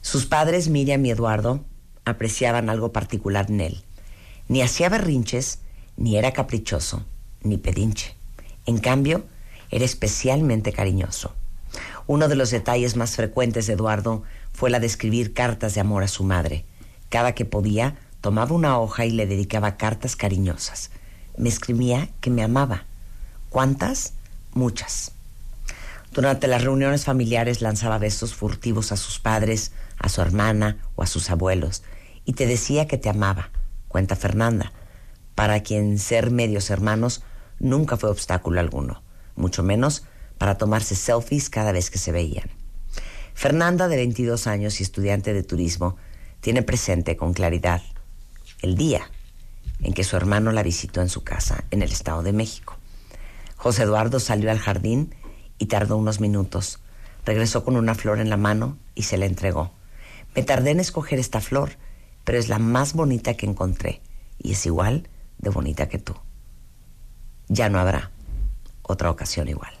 Sus 0.00 0.26
padres, 0.26 0.68
Miriam 0.68 1.04
y 1.04 1.10
Eduardo, 1.10 1.64
apreciaban 2.04 2.70
algo 2.70 2.92
particular 2.92 3.50
en 3.50 3.60
él. 3.60 3.84
Ni 4.46 4.62
hacía 4.62 4.88
berrinches, 4.88 5.58
ni 5.96 6.16
era 6.16 6.32
caprichoso, 6.32 7.04
ni 7.42 7.58
pedinche. 7.58 8.14
En 8.64 8.78
cambio, 8.78 9.24
era 9.72 9.84
especialmente 9.84 10.72
cariñoso. 10.72 11.34
Uno 12.06 12.28
de 12.28 12.36
los 12.36 12.52
detalles 12.52 12.94
más 12.94 13.16
frecuentes 13.16 13.66
de 13.66 13.72
Eduardo 13.72 14.22
fue 14.52 14.70
la 14.70 14.78
de 14.78 14.86
escribir 14.86 15.34
cartas 15.34 15.74
de 15.74 15.80
amor 15.80 16.04
a 16.04 16.08
su 16.08 16.22
madre. 16.22 16.64
Cada 17.08 17.34
que 17.34 17.44
podía, 17.44 17.96
tomaba 18.20 18.54
una 18.54 18.78
hoja 18.78 19.04
y 19.04 19.10
le 19.10 19.26
dedicaba 19.26 19.76
cartas 19.76 20.14
cariñosas. 20.14 20.92
Me 21.36 21.48
escribía 21.48 22.08
que 22.20 22.30
me 22.30 22.44
amaba. 22.44 22.84
¿Cuántas? 23.50 24.12
Muchas. 24.52 25.12
Durante 26.12 26.46
las 26.46 26.62
reuniones 26.62 27.04
familiares 27.04 27.60
lanzaba 27.60 27.98
besos 27.98 28.34
furtivos 28.34 28.92
a 28.92 28.96
sus 28.96 29.18
padres, 29.18 29.72
a 29.98 30.08
su 30.08 30.22
hermana 30.22 30.78
o 30.94 31.02
a 31.02 31.06
sus 31.06 31.30
abuelos, 31.30 31.82
y 32.24 32.32
te 32.32 32.46
decía 32.46 32.86
que 32.86 32.98
te 32.98 33.08
amaba, 33.08 33.50
cuenta 33.88 34.16
Fernanda, 34.16 34.72
para 35.34 35.62
quien 35.62 35.98
ser 35.98 36.30
medios 36.30 36.70
hermanos 36.70 37.22
nunca 37.58 37.96
fue 37.96 38.10
obstáculo 38.10 38.60
alguno, 38.60 39.02
mucho 39.36 39.62
menos 39.62 40.04
para 40.38 40.58
tomarse 40.58 40.94
selfies 40.94 41.50
cada 41.50 41.72
vez 41.72 41.90
que 41.90 41.98
se 41.98 42.12
veían. 42.12 42.50
Fernanda, 43.34 43.86
de 43.88 43.96
22 43.96 44.46
años 44.46 44.80
y 44.80 44.82
estudiante 44.82 45.34
de 45.34 45.42
turismo, 45.42 45.96
tiene 46.40 46.62
presente 46.62 47.16
con 47.16 47.34
claridad 47.34 47.82
el 48.62 48.76
día 48.76 49.10
en 49.82 49.92
que 49.92 50.04
su 50.04 50.16
hermano 50.16 50.52
la 50.52 50.62
visitó 50.62 51.02
en 51.02 51.10
su 51.10 51.22
casa 51.22 51.64
en 51.70 51.82
el 51.82 51.92
Estado 51.92 52.22
de 52.22 52.32
México. 52.32 52.78
José 53.56 53.82
Eduardo 53.84 54.20
salió 54.20 54.50
al 54.50 54.58
jardín 54.58 55.14
y 55.58 55.66
tardó 55.66 55.96
unos 55.96 56.20
minutos. 56.20 56.78
Regresó 57.24 57.64
con 57.64 57.76
una 57.76 57.94
flor 57.94 58.20
en 58.20 58.30
la 58.30 58.36
mano 58.36 58.76
y 58.94 59.02
se 59.04 59.16
la 59.16 59.26
entregó. 59.26 59.72
Me 60.34 60.42
tardé 60.42 60.70
en 60.72 60.80
escoger 60.80 61.18
esta 61.18 61.40
flor, 61.40 61.72
pero 62.24 62.38
es 62.38 62.48
la 62.48 62.58
más 62.58 62.92
bonita 62.92 63.34
que 63.34 63.46
encontré 63.46 64.00
y 64.38 64.52
es 64.52 64.66
igual 64.66 65.08
de 65.38 65.50
bonita 65.50 65.88
que 65.88 65.98
tú. 65.98 66.14
Ya 67.48 67.68
no 67.68 67.78
habrá 67.78 68.10
otra 68.82 69.10
ocasión 69.10 69.48
igual. 69.48 69.72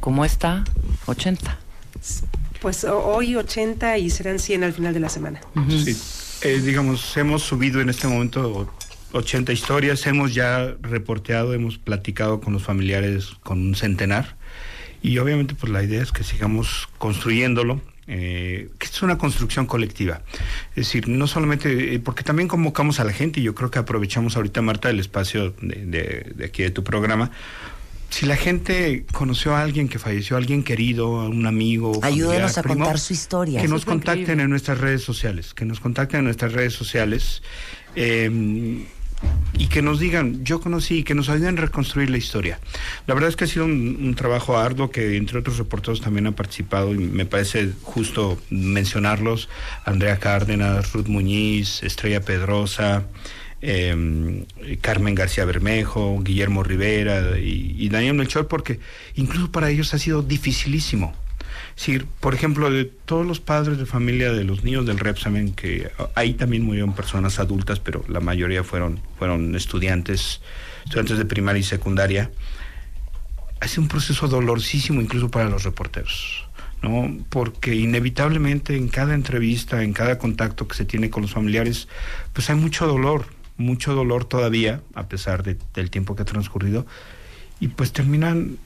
¿Cómo 0.00 0.24
está? 0.24 0.64
80. 1.06 1.58
Pues 2.60 2.84
ho- 2.84 2.98
hoy 3.14 3.36
80 3.36 3.98
y 3.98 4.10
serán 4.10 4.38
100 4.38 4.64
al 4.64 4.72
final 4.72 4.92
de 4.94 5.00
la 5.00 5.08
semana. 5.08 5.40
Sí. 5.68 5.96
Eh, 6.42 6.60
digamos, 6.60 7.16
hemos 7.16 7.42
subido 7.42 7.80
en 7.80 7.88
este 7.90 8.06
momento 8.08 8.72
80 9.12 9.52
historias, 9.52 10.06
hemos 10.06 10.34
ya 10.34 10.74
reporteado, 10.82 11.54
hemos 11.54 11.78
platicado 11.78 12.40
con 12.40 12.52
los 12.52 12.62
familiares 12.62 13.30
con 13.42 13.60
un 13.60 13.74
centenar 13.74 14.36
y 15.02 15.18
obviamente 15.18 15.54
pues 15.54 15.72
la 15.72 15.82
idea 15.82 16.02
es 16.02 16.12
que 16.12 16.24
sigamos 16.24 16.88
construyéndolo. 16.98 17.80
eh, 18.12 18.68
que 18.80 18.86
es 18.86 19.02
una 19.02 19.18
construcción 19.18 19.66
colectiva. 19.66 20.22
Es 20.70 20.86
decir, 20.86 21.06
no 21.08 21.28
solamente, 21.28 21.94
eh, 21.94 22.00
porque 22.00 22.24
también 22.24 22.48
convocamos 22.48 22.98
a 22.98 23.04
la 23.04 23.12
gente 23.12 23.38
y 23.38 23.44
yo 23.44 23.54
creo 23.54 23.70
que 23.70 23.78
aprovechamos 23.78 24.34
ahorita, 24.34 24.60
Marta, 24.62 24.90
el 24.90 24.98
espacio 24.98 25.50
de, 25.62 25.86
de- 25.86 26.32
de 26.34 26.44
aquí 26.44 26.64
de 26.64 26.70
tu 26.70 26.82
programa. 26.82 27.30
Si 28.08 28.26
la 28.26 28.34
gente 28.34 29.04
conoció 29.12 29.54
a 29.54 29.62
alguien 29.62 29.88
que 29.88 30.00
falleció, 30.00 30.34
a 30.34 30.40
alguien 30.40 30.64
querido, 30.64 31.20
a 31.20 31.28
un 31.28 31.46
amigo, 31.46 32.00
Ayúdenos 32.02 32.54
familiar, 32.54 32.58
a 32.58 32.62
primo, 32.62 32.84
contar 32.86 32.98
su 32.98 33.12
historia. 33.12 33.60
que 33.60 33.66
Eso 33.66 33.74
nos 33.74 33.84
contacten 33.84 34.22
increíble. 34.22 34.42
en 34.42 34.50
nuestras 34.50 34.78
redes 34.78 35.02
sociales, 35.04 35.54
que 35.54 35.64
nos 35.64 35.78
contacten 35.78 36.18
en 36.18 36.24
nuestras 36.24 36.52
redes 36.52 36.72
sociales 36.72 37.42
eh, 37.94 38.28
y 39.58 39.66
que 39.68 39.82
nos 39.82 40.00
digan, 40.00 40.44
yo 40.44 40.60
conocí, 40.60 41.02
que 41.02 41.14
nos 41.14 41.28
ayuden 41.28 41.58
a 41.58 41.62
reconstruir 41.62 42.10
la 42.10 42.16
historia. 42.16 42.60
La 43.06 43.14
verdad 43.14 43.30
es 43.30 43.36
que 43.36 43.44
ha 43.44 43.46
sido 43.46 43.64
un, 43.64 44.14
trabajo 44.14 44.58
arduo 44.58 44.90
que 44.90 45.16
entre 45.16 45.38
otros 45.38 45.58
reporteros 45.58 46.00
también 46.00 46.26
han 46.26 46.34
participado 46.34 46.94
y 46.94 46.98
me 46.98 47.24
parece 47.24 47.72
justo 47.82 48.40
mencionarlos, 48.50 49.48
Andrea 49.84 50.18
Cárdenas, 50.18 50.92
Ruth 50.92 51.06
Muñiz, 51.06 51.82
Estrella 51.82 52.20
Pedrosa. 52.20 53.04
eh, 53.62 54.46
Carmen 54.80 55.14
García 55.14 55.44
Bermejo, 55.44 56.18
Guillermo 56.22 56.62
Rivera 56.62 57.38
y, 57.38 57.76
y 57.78 57.88
Daniel 57.90 58.14
Melchor, 58.14 58.48
porque 58.48 58.80
incluso 59.16 59.52
para 59.52 59.68
ellos 59.68 59.92
ha 59.92 59.98
sido 59.98 60.22
dificilísimo. 60.22 61.14
Sí, 61.80 61.98
por 62.20 62.34
ejemplo, 62.34 62.70
de 62.70 62.84
todos 62.84 63.24
los 63.26 63.40
padres 63.40 63.78
de 63.78 63.86
familia 63.86 64.34
de 64.34 64.44
los 64.44 64.64
niños 64.64 64.84
del 64.84 64.98
Repsamen, 64.98 65.54
que 65.54 65.90
ahí 66.14 66.34
también 66.34 66.62
murieron 66.62 66.92
personas 66.94 67.38
adultas, 67.38 67.80
pero 67.80 68.04
la 68.06 68.20
mayoría 68.20 68.62
fueron, 68.62 69.00
fueron 69.18 69.54
estudiantes, 69.54 70.42
estudiantes 70.84 71.16
de 71.16 71.24
primaria 71.24 71.60
y 71.60 71.62
secundaria, 71.62 72.30
ha 73.62 73.66
sido 73.66 73.84
un 73.84 73.88
proceso 73.88 74.28
dolorosísimo 74.28 75.00
incluso 75.00 75.30
para 75.30 75.48
los 75.48 75.62
reporteros. 75.62 76.44
¿no? 76.82 77.16
Porque 77.30 77.74
inevitablemente 77.74 78.76
en 78.76 78.88
cada 78.88 79.14
entrevista, 79.14 79.82
en 79.82 79.94
cada 79.94 80.18
contacto 80.18 80.68
que 80.68 80.76
se 80.76 80.84
tiene 80.84 81.08
con 81.08 81.22
los 81.22 81.32
familiares, 81.32 81.88
pues 82.34 82.50
hay 82.50 82.56
mucho 82.56 82.86
dolor, 82.86 83.24
mucho 83.56 83.94
dolor 83.94 84.26
todavía, 84.26 84.82
a 84.94 85.08
pesar 85.08 85.42
de- 85.44 85.56
del 85.72 85.88
tiempo 85.88 86.14
que 86.14 86.20
ha 86.22 86.26
transcurrido, 86.26 86.84
y 87.58 87.68
pues 87.68 87.92
terminan 87.94 88.58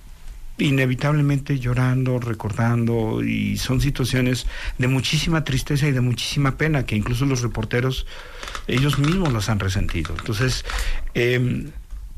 inevitablemente 0.58 1.58
llorando, 1.58 2.18
recordando, 2.20 3.23
y 3.23 3.56
son 3.56 3.80
situaciones 3.80 4.46
de 4.78 4.88
muchísima 4.88 5.44
tristeza 5.44 5.88
y 5.88 5.92
de 5.92 6.00
muchísima 6.00 6.56
pena, 6.56 6.87
que 6.87 6.96
incluso 6.96 7.26
los 7.26 7.42
reporteros, 7.42 8.06
ellos 8.68 8.99
mismos 8.99 9.32
las 9.32 9.49
han 9.49 9.58
resentido. 9.58 10.14
Entonces, 10.18 10.64
eh, 11.14 11.70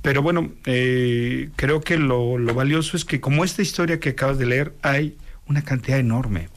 pero 0.02 0.22
bueno, 0.22 0.52
eh, 0.66 1.50
creo 1.56 1.80
que 1.80 1.96
lo, 1.96 2.38
lo 2.38 2.54
valioso 2.54 2.96
es 2.96 3.04
que 3.04 3.20
como 3.20 3.44
esta 3.44 3.62
historia 3.62 3.98
que 3.98 4.10
acabas 4.10 4.38
de 4.38 4.46
leer, 4.46 4.74
hay 4.82 5.16
una 5.46 5.62
cantidad 5.62 5.98
enorme. 5.98 6.48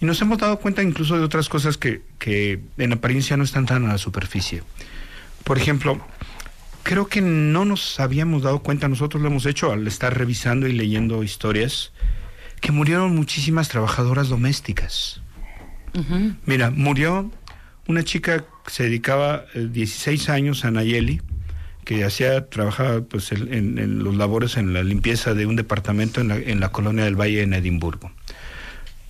Y 0.00 0.04
nos 0.04 0.20
hemos 0.20 0.38
dado 0.38 0.58
cuenta 0.58 0.82
incluso 0.82 1.16
de 1.16 1.24
otras 1.24 1.48
cosas 1.48 1.76
que, 1.78 2.02
que 2.18 2.60
en 2.78 2.92
apariencia 2.92 3.36
no 3.36 3.44
están 3.44 3.66
tan 3.66 3.86
a 3.86 3.92
la 3.92 3.98
superficie. 3.98 4.62
Por 5.44 5.58
ejemplo, 5.58 6.00
creo 6.82 7.06
que 7.06 7.20
no 7.20 7.64
nos 7.64 7.98
habíamos 8.00 8.42
dado 8.42 8.60
cuenta, 8.60 8.88
nosotros 8.88 9.22
lo 9.22 9.28
hemos 9.28 9.46
hecho 9.46 9.72
al 9.72 9.86
estar 9.86 10.16
revisando 10.16 10.66
y 10.68 10.72
leyendo 10.72 11.22
historias, 11.22 11.92
que 12.60 12.72
murieron 12.72 13.14
muchísimas 13.14 13.68
trabajadoras 13.68 14.28
domésticas. 14.28 15.20
Mira, 16.46 16.70
murió 16.70 17.30
una 17.86 18.02
chica 18.02 18.38
que 18.64 18.70
se 18.70 18.84
dedicaba 18.84 19.44
eh, 19.54 19.68
16 19.70 20.28
años 20.30 20.64
a 20.64 20.70
Nayeli, 20.70 21.20
que 21.84 22.04
hacía, 22.04 22.48
trabajaba 22.48 23.00
pues 23.02 23.32
en, 23.32 23.52
en- 23.52 23.78
en 23.78 24.04
los 24.04 24.16
labores 24.16 24.56
en 24.56 24.72
la 24.72 24.82
limpieza 24.84 25.34
de 25.34 25.46
un 25.46 25.56
departamento 25.56 26.20
en 26.20 26.28
la, 26.28 26.36
en 26.36 26.60
la 26.60 26.70
colonia 26.70 27.04
del 27.04 27.16
Valle 27.20 27.42
en 27.42 27.52
Edimburgo. 27.54 28.12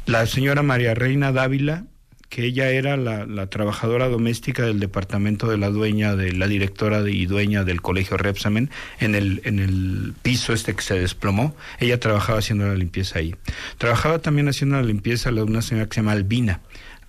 La 0.06 0.26
señora 0.26 0.62
María 0.62 0.94
Reina 0.94 1.30
Dávila, 1.32 1.85
que 2.33 2.47
ella 2.47 2.71
era 2.71 2.97
la, 2.97 3.27
la 3.27 3.49
trabajadora 3.49 4.09
doméstica 4.09 4.62
del 4.62 4.81
departamento 4.81 5.49
de 5.51 5.59
la 5.59 5.68
dueña, 5.68 6.16
de 6.16 6.33
la 6.33 6.47
directora 6.47 7.03
de- 7.03 7.12
y 7.12 7.27
dueña 7.27 7.62
del 7.62 7.83
colegio 7.83 8.16
Repsamen, 8.16 8.71
en 9.01 9.14
el, 9.14 9.42
en 9.45 9.59
el 9.59 10.14
piso 10.23 10.55
este 10.55 10.75
que 10.75 10.81
se 10.81 10.99
desplomó, 10.99 11.55
ella 11.79 12.01
trabajaba 12.01 12.38
haciendo 12.38 12.66
la 12.66 12.75
limpieza 12.75 13.18
ahí. 13.18 13.35
Trabajaba 13.77 14.21
también 14.21 14.49
haciendo 14.49 14.77
la 14.77 14.83
limpieza 14.83 15.31
la 15.31 15.45
una 15.45 15.61
señora 15.61 15.87
que 15.90 15.97
se 15.97 16.01
llama 16.01 16.12
Albina, 16.12 16.61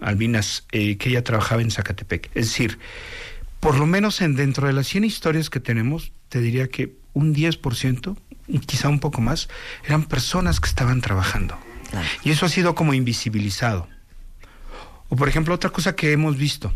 Albinas, 0.01 0.65
eh, 0.73 0.97
que 0.97 1.07
ella 1.07 1.23
trabajaba 1.23 1.61
en 1.61 1.71
Zacatepec. 1.71 2.29
Es 2.35 2.47
decir, 2.47 2.77
por 3.61 3.77
lo 3.77 3.85
menos 3.85 4.19
en 4.19 4.35
dentro 4.35 4.67
de 4.67 4.73
las 4.73 4.87
100 4.87 5.05
historias 5.05 5.49
que 5.49 5.61
tenemos, 5.61 6.11
te 6.27 6.41
diría 6.41 6.67
que 6.67 6.95
un 7.13 7.33
10%, 7.33 8.17
y 8.49 8.59
quizá 8.59 8.89
un 8.89 8.99
poco 8.99 9.21
más, 9.21 9.47
eran 9.85 10.03
personas 10.03 10.59
que 10.59 10.67
estaban 10.67 10.99
trabajando. 10.99 11.57
Y 12.25 12.31
eso 12.31 12.45
ha 12.45 12.49
sido 12.49 12.75
como 12.75 12.93
invisibilizado. 12.93 13.87
O 15.13 15.15
por 15.15 15.29
ejemplo, 15.29 15.53
otra 15.53 15.69
cosa 15.69 15.95
que 15.95 16.11
hemos 16.11 16.37
visto, 16.37 16.73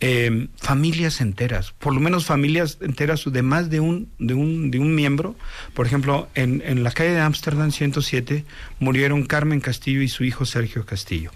eh, 0.00 0.48
familias 0.58 1.22
enteras, 1.22 1.72
por 1.72 1.94
lo 1.94 2.00
menos 2.00 2.26
familias 2.26 2.76
enteras 2.82 3.24
de 3.24 3.40
más 3.40 3.70
de 3.70 3.80
un, 3.80 4.10
de 4.18 4.34
un, 4.34 4.70
de 4.70 4.78
un 4.78 4.94
miembro. 4.94 5.34
Por 5.72 5.86
ejemplo, 5.86 6.28
en, 6.34 6.62
en 6.66 6.84
la 6.84 6.90
calle 6.90 7.12
de 7.12 7.20
Ámsterdam 7.20 7.72
107 7.72 8.44
murieron 8.80 9.24
Carmen 9.24 9.60
Castillo 9.60 10.02
y 10.02 10.08
su 10.08 10.24
hijo 10.24 10.44
Sergio 10.44 10.84
Castillo. 10.84 11.30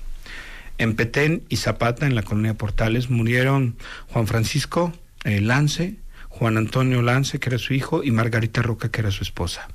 En 0.77 0.97
Petén 0.97 1.45
y 1.49 1.57
Zapata, 1.57 2.05
en 2.05 2.15
la 2.15 2.25
colonia 2.25 2.53
Portales, 2.53 3.09
murieron 3.09 3.77
Juan 4.09 4.27
Francisco 4.27 4.93
eh, 5.25 5.41
Lance, 5.41 5.95
Juan 6.29 6.59
Antonio 6.59 7.01
Lance, 7.01 7.41
que 7.41 7.49
era 7.49 7.59
su 7.59 7.73
hijo, 7.73 8.05
y 8.05 8.11
Margarita 8.11 8.61
Roca, 8.61 8.91
que 8.91 9.01
era 9.01 9.11
su 9.11 9.25
esposa. 9.25 9.67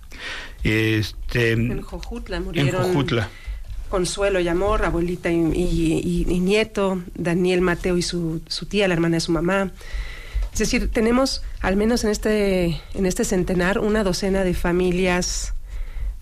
Este, 0.64 1.54
En 1.54 1.82
Jojutla 1.82 2.38
en 2.38 2.44
murieron 2.44 2.84
Jojutla. 2.84 3.28
Consuelo 3.90 4.40
y 4.40 4.48
Amor, 4.48 4.84
abuelita 4.86 5.30
y, 5.32 5.36
y- 5.36 6.26
y- 6.30 6.34
y 6.34 6.40
nieto, 6.40 7.02
Daniel 7.16 7.62
Mateo 7.62 7.98
y 7.98 8.02
su, 8.02 8.42
su 8.48 8.66
tía, 8.66 8.88
la 8.88 8.94
hermana 8.94 9.16
de 9.18 9.22
su 9.22 9.32
mamá. 9.32 9.72
Es 10.54 10.60
decir, 10.60 10.90
tenemos 10.92 11.42
al 11.62 11.76
menos 11.76 12.04
en 12.04 12.10
este, 12.10 12.82
en 12.96 13.06
este 13.06 13.24
centenar 13.26 13.80
una 13.80 14.04
docena 14.04 14.44
de 14.44 14.54
familias, 14.54 15.54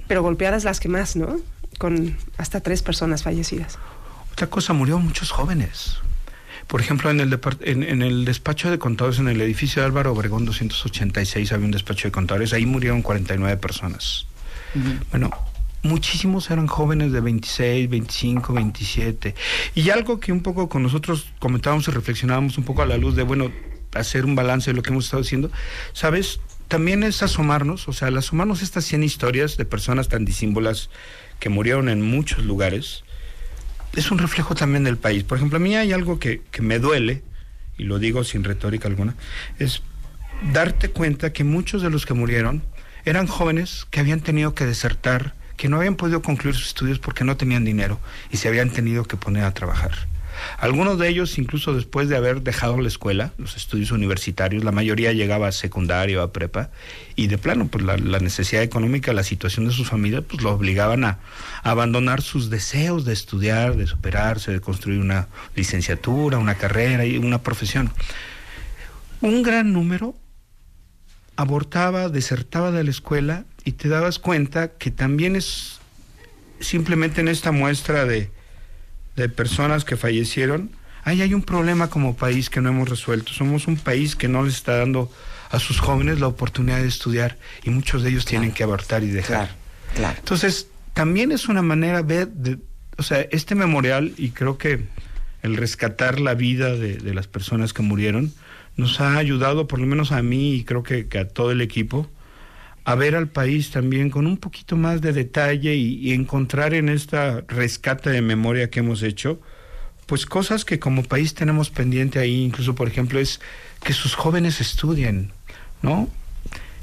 pero 0.08 0.22
golpeadas 0.22 0.64
las 0.64 0.80
que 0.80 0.90
más, 0.90 1.16
¿no? 1.16 1.38
Con 1.80 2.18
hasta 2.38 2.60
tres 2.62 2.84
personas 2.84 3.24
fallecidas. 3.24 3.78
Otra 4.34 4.48
cosa, 4.48 4.74
murieron 4.74 5.04
muchos 5.06 5.32
jóvenes. 5.32 5.98
Por 6.68 6.82
ejemplo, 6.82 7.10
en 7.12 7.20
el, 7.22 7.30
depart- 7.32 7.62
en, 7.62 7.84
en 7.84 8.02
el 8.02 8.26
despacho 8.26 8.70
de 8.72 8.78
contadores, 8.80 9.20
en 9.20 9.28
el 9.30 9.40
edificio 9.40 9.82
de 9.82 9.86
Álvaro 9.86 10.12
Obregón 10.12 10.46
286, 10.46 11.52
había 11.52 11.66
un 11.66 11.72
despacho 11.72 12.08
de 12.08 12.12
contadores, 12.12 12.52
ahí 12.54 12.66
murieron 12.66 13.02
49 13.02 13.56
personas. 13.58 14.26
Bueno, 15.12 15.32
muchísimos 15.86 16.50
eran 16.50 16.68
jóvenes 16.68 17.12
de 17.12 17.22
26, 17.22 17.90
25, 17.90 18.54
27. 18.54 19.36
Y 19.76 19.90
algo 19.92 20.20
que 20.20 20.32
un 20.32 20.42
poco 20.42 20.68
con 20.68 20.84
nosotros 20.84 21.28
comentábamos 21.40 21.88
y 21.88 21.92
reflexionábamos 21.92 22.58
un 22.58 22.66
poco 22.66 22.82
a 22.82 22.86
la 22.86 22.98
luz 22.98 23.16
de, 23.16 23.24
bueno, 23.24 23.52
hacer 23.94 24.26
un 24.26 24.36
balance 24.36 24.72
de 24.72 24.76
lo 24.76 24.84
que 24.84 24.90
hemos 24.90 25.06
estado 25.06 25.22
haciendo, 25.22 25.52
¿sabes? 25.94 26.40
También 26.68 27.04
es 27.04 27.22
asomarnos, 27.24 27.88
o 27.88 27.94
sea, 27.94 28.10
al 28.10 28.18
asomarnos 28.18 28.62
estas 28.62 28.84
100 28.86 29.04
historias 29.04 29.58
de 29.58 29.66
personas 29.66 30.10
tan 30.10 30.26
disímbolas 30.26 30.90
que 31.40 31.50
murieron 31.50 31.88
en 31.90 32.02
muchos 32.02 32.44
lugares, 32.44 33.04
es 33.96 34.12
un 34.12 34.18
reflejo 34.18 34.56
también 34.56 34.84
del 34.84 34.98
país. 34.98 35.24
Por 35.24 35.38
ejemplo, 35.38 35.58
a 35.58 35.62
mí 35.62 35.76
hay 35.76 35.94
algo 35.94 36.20
que, 36.20 36.42
que 36.52 36.62
me 36.62 36.80
duele, 36.80 37.24
y 37.78 37.84
lo 37.84 38.00
digo 38.00 38.24
sin 38.24 38.44
retórica 38.44 38.88
alguna, 38.88 39.16
es 39.60 39.84
darte 40.52 40.90
cuenta 40.90 41.32
que 41.32 41.44
muchos 41.44 41.82
de 41.82 41.90
los 41.90 42.06
que 42.06 42.14
murieron 42.14 42.64
eran 43.06 43.28
jóvenes 43.28 43.86
que 43.92 44.00
habían 44.00 44.20
tenido 44.20 44.56
que 44.56 44.66
desertar, 44.66 45.36
que 45.58 45.70
no 45.70 45.78
habían 45.78 45.96
podido 45.96 46.22
concluir 46.22 46.56
sus 46.56 46.68
estudios 46.68 47.00
porque 47.00 47.24
no 47.24 47.38
tenían 47.38 47.66
dinero 47.66 48.00
y 48.32 48.38
se 48.38 48.48
habían 48.48 48.70
tenido 48.70 49.06
que 49.06 49.18
poner 49.18 49.44
a 49.44 49.54
trabajar. 49.54 49.94
Algunos 50.58 51.00
de 51.00 51.08
ellos, 51.08 51.38
incluso 51.38 51.74
después 51.74 52.10
de 52.10 52.18
haber 52.18 52.42
dejado 52.42 52.80
la 52.80 52.88
escuela, 52.88 53.32
los 53.38 53.56
estudios 53.56 53.92
universitarios, 53.92 54.64
la 54.64 54.72
mayoría 54.72 55.14
llegaba 55.14 55.48
a 55.48 55.52
secundaria 55.52 56.20
o 56.20 56.24
a 56.24 56.34
prepa, 56.34 56.72
y 57.16 57.28
de 57.28 57.38
plano, 57.38 57.68
pues 57.68 57.86
la, 57.86 58.20
necesidad 58.20 58.64
económica, 58.64 59.14
la 59.14 59.24
situación 59.24 59.66
de 59.66 59.72
sus 59.72 59.88
familias, 59.88 60.24
pues 60.28 60.42
lo 60.44 60.52
obligaban 60.52 61.04
a, 61.04 61.20
a 61.64 61.72
abandonar 61.72 62.22
sus 62.22 62.50
deseos 62.50 63.06
de 63.06 63.14
estudiar, 63.14 63.76
de 63.76 63.88
superarse, 63.88 64.52
de 64.52 64.60
construir 64.60 65.00
una 65.00 65.28
licenciatura, 65.56 66.38
una 66.38 66.56
carrera 66.56 67.06
y 67.06 67.18
una 67.18 67.42
profesión. 67.42 67.92
Un 69.22 69.44
gran 69.44 69.72
número 69.72 70.16
abortaba, 71.36 72.10
desertaba 72.10 72.72
de 72.72 72.84
la 72.84 72.92
escuela 72.92 73.46
y 73.64 73.74
te 73.74 73.90
dabas 73.90 74.20
cuenta 74.20 74.70
que 74.70 74.92
también 74.92 75.36
es 75.36 75.80
simplemente 76.60 77.22
en 77.22 77.28
esta 77.28 77.52
muestra 77.52 78.06
de, 78.06 78.32
de 79.16 79.30
personas 79.30 79.86
que 79.86 79.98
fallecieron, 79.98 80.72
ahí 81.04 81.22
hay 81.22 81.34
un 81.34 81.42
problema 81.42 81.90
como 81.90 82.16
país 82.16 82.50
que 82.50 82.62
no 82.62 82.70
hemos 82.70 82.90
resuelto. 82.90 83.34
Somos 83.34 83.68
un 83.68 83.78
país 83.78 84.16
que 84.16 84.28
no 84.28 84.44
les 84.44 84.56
está 84.56 84.78
dando 84.78 85.12
a 85.50 85.60
sus 85.60 85.80
jóvenes 85.80 86.20
la 86.20 86.28
oportunidad 86.28 86.80
de 86.80 86.88
estudiar 86.88 87.38
y 87.64 87.70
muchos 87.70 88.04
de 88.04 88.10
ellos 88.10 88.26
tienen 88.26 88.52
que 88.52 88.64
abortar 88.64 89.04
y 89.04 89.08
dejar. 89.08 89.56
Claro. 89.96 90.18
Entonces, 90.18 90.68
también 90.94 91.32
es 91.32 91.48
una 91.48 91.62
manera 91.62 92.02
ver, 92.02 92.28
de, 92.28 92.58
o 92.98 93.04
sea, 93.04 93.22
este 93.32 93.56
memorial 93.56 94.14
y 94.18 94.30
creo 94.30 94.58
que 94.58 94.86
el 95.44 95.58
rescatar 95.58 96.20
la 96.20 96.34
vida 96.34 96.76
de, 96.76 96.98
de 96.98 97.14
las 97.14 97.28
personas 97.28 97.72
que 97.72 97.84
murieron 97.84 98.34
nos 98.78 99.00
ha 99.02 99.18
ayudado, 99.18 99.68
por 99.68 99.80
lo 99.80 99.88
menos 99.88 100.12
a 100.12 100.22
mí 100.22 100.54
y 100.54 100.64
creo 100.64 100.84
que, 100.84 101.08
que 101.08 101.20
a 101.20 101.28
todo 101.28 101.52
el 101.52 101.62
equipo, 101.62 102.08
a 102.84 102.96
ver 102.96 103.16
al 103.16 103.28
país 103.28 103.72
también 103.72 104.10
con 104.10 104.28
un 104.28 104.38
poquito 104.38 104.76
más 104.76 105.02
de 105.02 105.14
detalle 105.14 105.76
y, 105.76 105.96
y, 105.96 106.14
encontrar 106.14 106.74
en 106.74 106.90
esta 106.90 107.44
rescate 107.48 108.10
de 108.10 108.22
memoria 108.22 108.70
que 108.70 108.80
hemos 108.80 109.02
hecho, 109.02 109.40
pues 110.06 110.26
cosas 110.26 110.66
que 110.66 110.80
como 110.80 111.04
país 111.04 111.34
tenemos 111.34 111.70
pendiente 111.70 112.20
ahí, 112.20 112.44
incluso 112.44 112.76
por 112.76 112.88
ejemplo 112.88 113.20
es 113.20 113.40
que 113.84 113.94
sus 113.94 114.16
jóvenes 114.16 114.62
estudien, 114.62 115.32
¿no? 115.82 116.10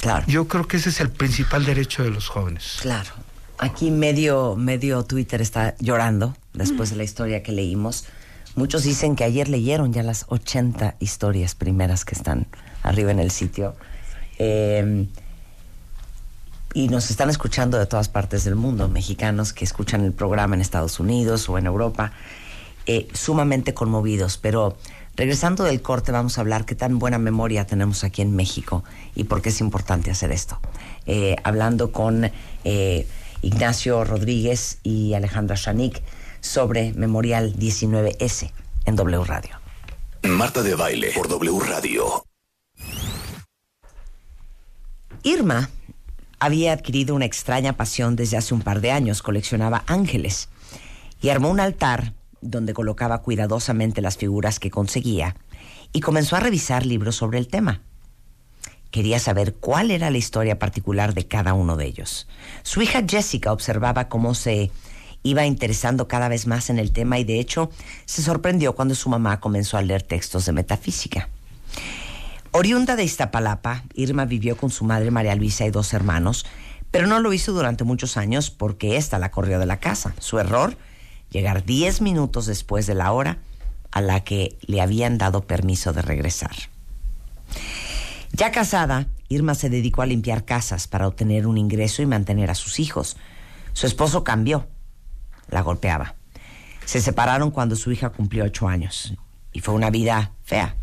Claro. 0.00 0.24
Yo 0.26 0.48
creo 0.48 0.66
que 0.66 0.78
ese 0.78 0.88
es 0.88 1.00
el 1.00 1.11
principal 1.11 1.64
derecho 1.64 2.02
de 2.02 2.11
los 2.11 2.28
jóvenes. 2.28 2.78
Claro. 2.81 3.11
Aquí 3.59 3.92
medio, 3.92 4.57
medio 4.57 5.05
Twitter 5.05 5.40
está 5.40 5.76
llorando 5.78 6.37
después 6.52 6.90
de 6.90 6.96
la 6.96 7.05
historia 7.05 7.44
que 7.44 7.52
leímos. 7.52 8.07
Muchos 8.54 8.82
dicen 8.82 9.16
que 9.16 9.24
ayer 9.24 9.48
leyeron 9.48 9.94
ya 9.94 10.02
las 10.02 10.26
80 10.28 10.96
historias 11.00 11.54
primeras 11.54 12.04
que 12.04 12.14
están 12.14 12.46
arriba 12.82 13.10
en 13.10 13.18
el 13.18 13.30
sitio. 13.30 13.74
Eh, 14.38 15.06
y 16.74 16.88
nos 16.88 17.10
están 17.10 17.30
escuchando 17.30 17.78
de 17.78 17.86
todas 17.86 18.10
partes 18.10 18.44
del 18.44 18.54
mundo, 18.54 18.88
mexicanos 18.88 19.54
que 19.54 19.64
escuchan 19.64 20.04
el 20.04 20.12
programa 20.12 20.54
en 20.54 20.60
Estados 20.60 21.00
Unidos 21.00 21.48
o 21.48 21.56
en 21.56 21.64
Europa, 21.64 22.12
eh, 22.84 23.08
sumamente 23.14 23.72
conmovidos. 23.72 24.36
Pero 24.36 24.76
regresando 25.16 25.64
del 25.64 25.80
corte 25.80 26.12
vamos 26.12 26.36
a 26.36 26.42
hablar 26.42 26.66
qué 26.66 26.74
tan 26.74 26.98
buena 26.98 27.18
memoria 27.18 27.66
tenemos 27.66 28.04
aquí 28.04 28.20
en 28.20 28.36
México 28.36 28.84
y 29.14 29.24
por 29.24 29.40
qué 29.40 29.48
es 29.48 29.62
importante 29.62 30.10
hacer 30.10 30.30
esto. 30.30 30.58
Eh, 31.06 31.36
hablando 31.42 31.90
con 31.90 32.30
Ignacio 33.40 34.04
Rodríguez 34.04 34.78
y 34.82 35.14
Alejandra 35.14 35.56
Shanik 35.56 36.02
sobre 36.42 36.92
Memorial 36.92 37.55
19S 37.55 38.52
en 38.85 38.96
W 38.96 39.24
Radio. 39.24 39.59
Marta 40.24 40.62
de 40.62 40.74
Baile 40.74 41.12
por 41.14 41.28
W 41.28 41.59
Radio. 41.61 42.26
Irma 45.22 45.70
había 46.38 46.72
adquirido 46.72 47.14
una 47.14 47.24
extraña 47.24 47.74
pasión 47.74 48.16
desde 48.16 48.37
hace 48.37 48.52
un 48.52 48.61
par 48.61 48.81
de 48.81 48.90
años, 48.90 49.22
coleccionaba 49.22 49.85
ángeles 49.87 50.48
y 51.22 51.31
armó 51.31 51.48
un 51.48 51.61
altar 51.61 52.12
donde 52.40 52.74
colocaba 52.74 53.22
cuidadosamente 53.22 54.02
las 54.02 54.16
figuras 54.16 54.59
que 54.59 54.70
conseguía 54.70 55.37
y 55.92 56.00
comenzó 56.00 56.35
a 56.35 56.40
revisar 56.40 56.85
libros 56.85 57.14
sobre 57.14 57.38
el 57.38 57.46
tema. 57.46 57.81
Quería 58.90 59.20
saber 59.20 59.55
cuál 59.55 59.90
era 59.90 60.11
la 60.11 60.18
historia 60.18 60.59
particular 60.59 61.14
de 61.14 61.26
cada 61.26 61.55
uno 61.55 61.76
de 61.76 61.87
ellos. 61.87 62.26
Su 62.62 62.83
hija 62.83 63.02
Jessica 63.09 63.52
observaba 63.52 64.09
cómo 64.09 64.35
se 64.35 64.70
iba 65.22 65.46
interesando 65.46 66.08
cada 66.08 66.28
vez 66.28 66.46
más 66.46 66.70
en 66.70 66.78
el 66.78 66.92
tema 66.92 67.18
y 67.18 67.24
de 67.24 67.40
hecho 67.40 67.70
se 68.04 68.22
sorprendió 68.22 68.74
cuando 68.74 68.94
su 68.94 69.08
mamá 69.08 69.40
comenzó 69.40 69.76
a 69.76 69.82
leer 69.82 70.02
textos 70.02 70.46
de 70.46 70.52
metafísica. 70.52 71.28
Oriunda 72.50 72.96
de 72.96 73.04
Iztapalapa, 73.04 73.85
Irma 73.94 74.26
vivió 74.26 74.56
con 74.56 74.70
su 74.70 74.85
madre 74.85 75.11
María 75.11 75.35
Luisa 75.35 75.64
y 75.64 75.70
dos 75.70 75.94
hermanos, 75.94 76.44
pero 76.90 77.06
no 77.06 77.20
lo 77.20 77.32
hizo 77.32 77.52
durante 77.52 77.85
muchos 77.85 78.16
años 78.18 78.50
porque 78.50 78.96
ésta 78.98 79.18
la 79.18 79.30
corrió 79.30 79.58
de 79.58 79.64
la 79.64 79.80
casa. 79.80 80.14
Su 80.18 80.38
error, 80.38 80.76
llegar 81.30 81.64
10 81.64 82.02
minutos 82.02 82.44
después 82.46 82.87
de 82.87 82.94
la 82.94 83.12
hora 83.12 83.38
a 83.90 84.02
la 84.02 84.24
que 84.24 84.58
le 84.66 84.82
habían 84.82 85.16
dado 85.16 85.46
permiso 85.46 85.94
de 85.94 86.02
regresar. 86.02 86.54
Ya 88.32 88.50
casada, 88.50 89.06
Irma 89.28 89.54
se 89.54 89.70
dedicó 89.70 90.02
a 90.02 90.06
limpiar 90.06 90.44
casas 90.44 90.88
para 90.88 91.06
obtener 91.06 91.46
un 91.46 91.58
ingreso 91.58 92.02
y 92.02 92.06
mantener 92.06 92.50
a 92.50 92.54
sus 92.54 92.80
hijos. 92.80 93.16
Su 93.72 93.87
esposo 93.87 94.24
cambió, 94.24 94.66
la 95.52 95.60
golpeaba. 95.60 96.16
Se 96.84 97.00
separaron 97.00 97.52
cuando 97.52 97.76
su 97.76 97.92
hija 97.92 98.10
cumplió 98.10 98.44
ocho 98.44 98.66
años 98.66 99.14
y 99.52 99.60
fue 99.60 99.74
una 99.74 99.90
vida 99.90 100.32
fea, 100.42 100.76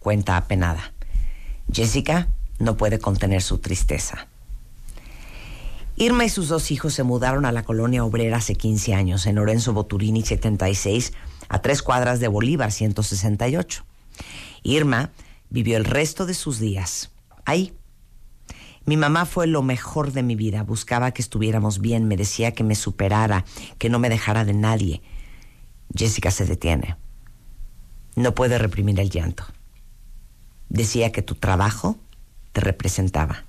cuenta 0.00 0.36
apenada. 0.36 0.92
Jessica 1.72 2.28
no 2.58 2.76
puede 2.76 2.98
contener 2.98 3.42
su 3.42 3.58
tristeza. 3.58 4.26
Irma 5.96 6.24
y 6.24 6.30
sus 6.30 6.48
dos 6.48 6.70
hijos 6.70 6.94
se 6.94 7.02
mudaron 7.02 7.44
a 7.44 7.52
la 7.52 7.62
colonia 7.62 8.04
obrera 8.04 8.38
hace 8.38 8.54
15 8.54 8.94
años, 8.94 9.26
en 9.26 9.36
Lorenzo 9.36 9.72
Boturini 9.74 10.22
76, 10.22 11.12
a 11.48 11.60
tres 11.60 11.82
cuadras 11.82 12.20
de 12.20 12.28
Bolívar 12.28 12.72
168. 12.72 13.84
Irma 14.62 15.10
vivió 15.50 15.76
el 15.76 15.84
resto 15.84 16.24
de 16.24 16.34
sus 16.34 16.58
días 16.58 17.10
ahí. 17.44 17.74
Mi 18.90 18.96
mamá 18.96 19.24
fue 19.24 19.46
lo 19.46 19.62
mejor 19.62 20.10
de 20.10 20.24
mi 20.24 20.34
vida, 20.34 20.64
buscaba 20.64 21.12
que 21.12 21.22
estuviéramos 21.22 21.80
bien, 21.80 22.08
me 22.08 22.16
decía 22.16 22.50
que 22.50 22.64
me 22.64 22.74
superara, 22.74 23.44
que 23.78 23.88
no 23.88 24.00
me 24.00 24.08
dejara 24.08 24.44
de 24.44 24.52
nadie. 24.52 25.00
Jessica 25.94 26.32
se 26.32 26.44
detiene. 26.44 26.96
No 28.16 28.34
puede 28.34 28.58
reprimir 28.58 28.98
el 28.98 29.08
llanto. 29.08 29.44
Decía 30.70 31.12
que 31.12 31.22
tu 31.22 31.36
trabajo 31.36 31.98
te 32.52 32.62
representaba. 32.62 33.44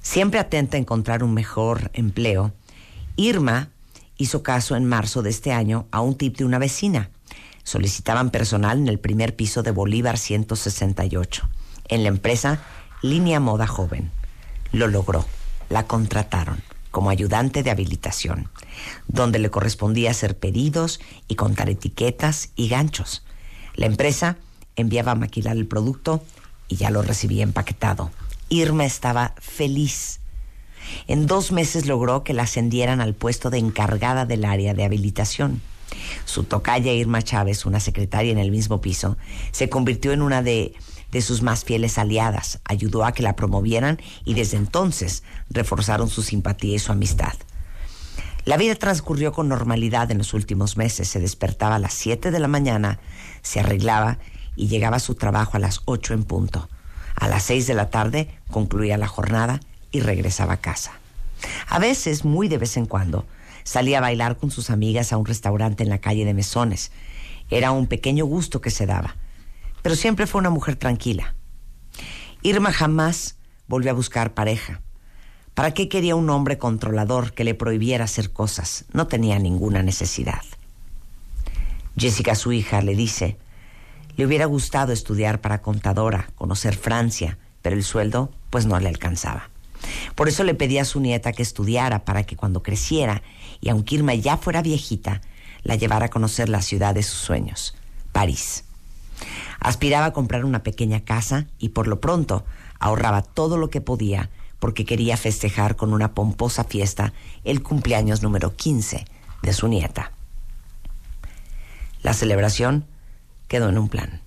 Siempre 0.00 0.40
atenta 0.40 0.78
a 0.78 0.80
encontrar 0.80 1.22
un 1.22 1.32
mejor 1.32 1.92
empleo, 1.94 2.52
Irma 3.14 3.68
hizo 4.16 4.42
caso 4.42 4.74
en 4.74 4.84
marzo 4.84 5.22
de 5.22 5.30
este 5.30 5.52
año 5.52 5.86
a 5.92 6.00
un 6.00 6.16
tip 6.16 6.38
de 6.38 6.44
una 6.44 6.58
vecina. 6.58 7.10
Solicitaban 7.62 8.30
personal 8.30 8.78
en 8.78 8.88
el 8.88 8.98
primer 8.98 9.36
piso 9.36 9.62
de 9.62 9.70
Bolívar 9.70 10.18
168, 10.18 11.48
en 11.86 12.02
la 12.02 12.08
empresa 12.08 12.64
Línea 13.00 13.38
Moda 13.38 13.68
Joven. 13.68 14.23
Lo 14.74 14.88
logró. 14.88 15.24
La 15.68 15.86
contrataron 15.86 16.60
como 16.90 17.10
ayudante 17.10 17.62
de 17.62 17.70
habilitación, 17.70 18.48
donde 19.06 19.38
le 19.38 19.48
correspondía 19.48 20.10
hacer 20.10 20.36
pedidos 20.36 21.00
y 21.28 21.36
contar 21.36 21.70
etiquetas 21.70 22.50
y 22.56 22.68
ganchos. 22.68 23.24
La 23.76 23.86
empresa 23.86 24.36
enviaba 24.74 25.12
a 25.12 25.14
maquilar 25.14 25.56
el 25.56 25.66
producto 25.66 26.24
y 26.66 26.74
ya 26.74 26.90
lo 26.90 27.02
recibía 27.02 27.44
empaquetado. 27.44 28.10
Irma 28.48 28.84
estaba 28.84 29.34
feliz. 29.38 30.18
En 31.06 31.28
dos 31.28 31.52
meses 31.52 31.86
logró 31.86 32.24
que 32.24 32.34
la 32.34 32.42
ascendieran 32.42 33.00
al 33.00 33.14
puesto 33.14 33.50
de 33.50 33.58
encargada 33.58 34.26
del 34.26 34.44
área 34.44 34.74
de 34.74 34.84
habilitación. 34.84 35.62
Su 36.24 36.42
tocaya 36.42 36.92
Irma 36.92 37.22
Chávez, 37.22 37.64
una 37.64 37.78
secretaria 37.78 38.32
en 38.32 38.38
el 38.38 38.50
mismo 38.50 38.80
piso, 38.80 39.16
se 39.52 39.68
convirtió 39.68 40.12
en 40.12 40.20
una 40.20 40.42
de, 40.42 40.74
de 41.14 41.22
sus 41.22 41.42
más 41.42 41.64
fieles 41.64 41.96
aliadas, 41.96 42.58
ayudó 42.64 43.04
a 43.04 43.12
que 43.12 43.22
la 43.22 43.36
promovieran 43.36 44.00
y 44.24 44.34
desde 44.34 44.56
entonces 44.56 45.22
reforzaron 45.48 46.10
su 46.10 46.22
simpatía 46.22 46.74
y 46.74 46.80
su 46.80 46.90
amistad. 46.90 47.34
La 48.44 48.56
vida 48.56 48.74
transcurrió 48.74 49.32
con 49.32 49.48
normalidad 49.48 50.10
en 50.10 50.18
los 50.18 50.34
últimos 50.34 50.76
meses. 50.76 51.06
Se 51.06 51.20
despertaba 51.20 51.76
a 51.76 51.78
las 51.78 51.94
7 51.94 52.32
de 52.32 52.40
la 52.40 52.48
mañana, 52.48 52.98
se 53.42 53.60
arreglaba 53.60 54.18
y 54.56 54.66
llegaba 54.66 54.96
a 54.96 55.00
su 55.00 55.14
trabajo 55.14 55.56
a 55.56 55.60
las 55.60 55.82
8 55.84 56.14
en 56.14 56.24
punto. 56.24 56.68
A 57.14 57.28
las 57.28 57.44
6 57.44 57.68
de 57.68 57.74
la 57.74 57.90
tarde 57.90 58.28
concluía 58.50 58.98
la 58.98 59.06
jornada 59.06 59.60
y 59.92 60.00
regresaba 60.00 60.54
a 60.54 60.60
casa. 60.60 60.98
A 61.68 61.78
veces, 61.78 62.24
muy 62.24 62.48
de 62.48 62.58
vez 62.58 62.76
en 62.76 62.86
cuando, 62.86 63.24
salía 63.62 63.98
a 63.98 64.00
bailar 64.00 64.36
con 64.36 64.50
sus 64.50 64.68
amigas 64.68 65.12
a 65.12 65.16
un 65.16 65.26
restaurante 65.26 65.84
en 65.84 65.90
la 65.90 65.98
calle 65.98 66.24
de 66.24 66.34
Mesones. 66.34 66.90
Era 67.50 67.70
un 67.70 67.86
pequeño 67.86 68.26
gusto 68.26 68.60
que 68.60 68.70
se 68.70 68.84
daba, 68.84 69.16
pero 69.84 69.96
siempre 69.96 70.26
fue 70.26 70.38
una 70.38 70.48
mujer 70.48 70.76
tranquila. 70.76 71.34
Irma 72.40 72.72
jamás 72.72 73.36
volvió 73.68 73.90
a 73.90 73.94
buscar 73.94 74.32
pareja. 74.32 74.80
¿Para 75.52 75.74
qué 75.74 75.90
quería 75.90 76.16
un 76.16 76.30
hombre 76.30 76.56
controlador 76.56 77.34
que 77.34 77.44
le 77.44 77.54
prohibiera 77.54 78.06
hacer 78.06 78.32
cosas? 78.32 78.86
No 78.94 79.08
tenía 79.08 79.38
ninguna 79.38 79.82
necesidad. 79.82 80.40
Jessica, 81.98 82.34
su 82.34 82.52
hija, 82.52 82.80
le 82.80 82.96
dice, 82.96 83.36
le 84.16 84.24
hubiera 84.24 84.46
gustado 84.46 84.90
estudiar 84.90 85.42
para 85.42 85.60
contadora, 85.60 86.30
conocer 86.34 86.76
Francia, 86.76 87.36
pero 87.60 87.76
el 87.76 87.84
sueldo 87.84 88.32
pues 88.48 88.64
no 88.64 88.80
le 88.80 88.88
alcanzaba. 88.88 89.50
Por 90.14 90.30
eso 90.30 90.44
le 90.44 90.54
pedía 90.54 90.80
a 90.80 90.86
su 90.86 90.98
nieta 90.98 91.32
que 91.32 91.42
estudiara 91.42 92.06
para 92.06 92.22
que 92.22 92.36
cuando 92.36 92.62
creciera, 92.62 93.22
y 93.60 93.68
aunque 93.68 93.96
Irma 93.96 94.14
ya 94.14 94.38
fuera 94.38 94.62
viejita, 94.62 95.20
la 95.62 95.76
llevara 95.76 96.06
a 96.06 96.10
conocer 96.10 96.48
la 96.48 96.62
ciudad 96.62 96.94
de 96.94 97.02
sus 97.02 97.18
sueños, 97.18 97.76
París. 98.12 98.63
Aspiraba 99.60 100.06
a 100.06 100.12
comprar 100.12 100.44
una 100.44 100.62
pequeña 100.62 101.04
casa 101.04 101.46
y 101.58 101.70
por 101.70 101.86
lo 101.86 102.00
pronto 102.00 102.44
ahorraba 102.78 103.22
todo 103.22 103.56
lo 103.56 103.70
que 103.70 103.80
podía 103.80 104.30
porque 104.58 104.84
quería 104.84 105.16
festejar 105.16 105.76
con 105.76 105.92
una 105.92 106.14
pomposa 106.14 106.64
fiesta 106.64 107.12
el 107.44 107.62
cumpleaños 107.62 108.22
número 108.22 108.56
15 108.56 109.04
de 109.42 109.52
su 109.52 109.68
nieta. 109.68 110.12
La 112.02 112.14
celebración 112.14 112.86
quedó 113.48 113.68
en 113.68 113.78
un 113.78 113.88
plan. 113.88 114.22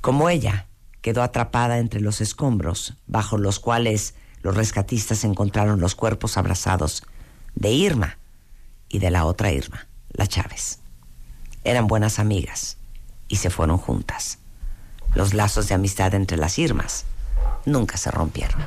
Como 0.00 0.30
ella 0.30 0.66
quedó 1.00 1.22
atrapada 1.22 1.78
entre 1.78 2.00
los 2.00 2.20
escombros, 2.20 2.94
bajo 3.06 3.38
los 3.38 3.60
cuales 3.60 4.14
los 4.42 4.56
rescatistas 4.56 5.24
encontraron 5.24 5.80
los 5.80 5.94
cuerpos 5.94 6.36
abrazados 6.36 7.04
de 7.54 7.70
Irma 7.70 8.18
y 8.88 8.98
de 8.98 9.10
la 9.10 9.26
otra 9.26 9.52
Irma, 9.52 9.86
la 10.10 10.26
Chávez. 10.26 10.80
Eran 11.62 11.86
buenas 11.86 12.18
amigas 12.18 12.77
y 13.28 13.36
se 13.36 13.50
fueron 13.50 13.78
juntas. 13.78 14.38
Los 15.14 15.34
lazos 15.34 15.68
de 15.68 15.74
amistad 15.74 16.14
entre 16.14 16.36
las 16.36 16.58
Irmas 16.58 17.04
nunca 17.64 17.96
se 17.96 18.10
rompieron. 18.10 18.60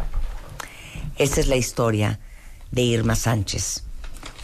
Esta 1.18 1.40
es 1.40 1.48
la 1.48 1.56
historia 1.56 2.20
de 2.72 2.82
Irma 2.82 3.16
Sánchez, 3.16 3.84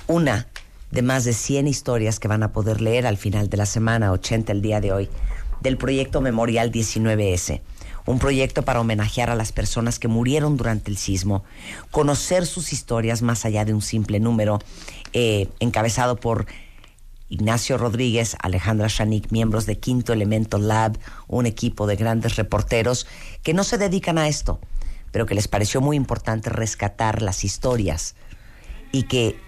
una 0.07 0.47
de 0.91 1.01
más 1.01 1.23
de 1.23 1.33
100 1.33 1.67
historias 1.67 2.19
que 2.19 2.27
van 2.27 2.43
a 2.43 2.51
poder 2.51 2.81
leer 2.81 3.07
al 3.07 3.17
final 3.17 3.49
de 3.49 3.57
la 3.57 3.65
semana, 3.65 4.11
80 4.11 4.51
el 4.51 4.61
día 4.61 4.79
de 4.79 4.91
hoy, 4.91 5.09
del 5.61 5.77
proyecto 5.77 6.21
Memorial 6.21 6.71
19S 6.71 7.61
un 8.07 8.19
proyecto 8.19 8.63
para 8.63 8.79
homenajear 8.79 9.29
a 9.29 9.35
las 9.35 9.51
personas 9.51 9.99
que 9.99 10.07
murieron 10.07 10.57
durante 10.57 10.89
el 10.89 10.97
sismo, 10.97 11.43
conocer 11.91 12.45
sus 12.45 12.73
historias 12.73 13.21
más 13.21 13.45
allá 13.45 13.65
de 13.65 13.73
un 13.73 13.81
simple 13.81 14.19
número, 14.19 14.59
eh, 15.13 15.49
encabezado 15.59 16.15
por 16.15 16.47
Ignacio 17.29 17.77
Rodríguez, 17.77 18.35
Alejandra 18.41 18.87
Shanik, 18.87 19.31
miembros 19.31 19.65
de 19.65 19.79
Quinto 19.79 20.13
Elemento 20.13 20.57
Lab, 20.57 20.97
un 21.27 21.45
equipo 21.45 21.87
de 21.87 21.95
grandes 21.95 22.35
reporteros 22.35 23.07
que 23.43 23.53
no 23.53 23.63
se 23.63 23.77
dedican 23.77 24.17
a 24.17 24.27
esto, 24.27 24.59
pero 25.11 25.25
que 25.25 25.35
les 25.35 25.47
pareció 25.47 25.81
muy 25.81 25.97
importante 25.97 26.49
rescatar 26.49 27.21
las 27.21 27.43
historias 27.43 28.15
y 28.91 29.03
que 29.03 29.39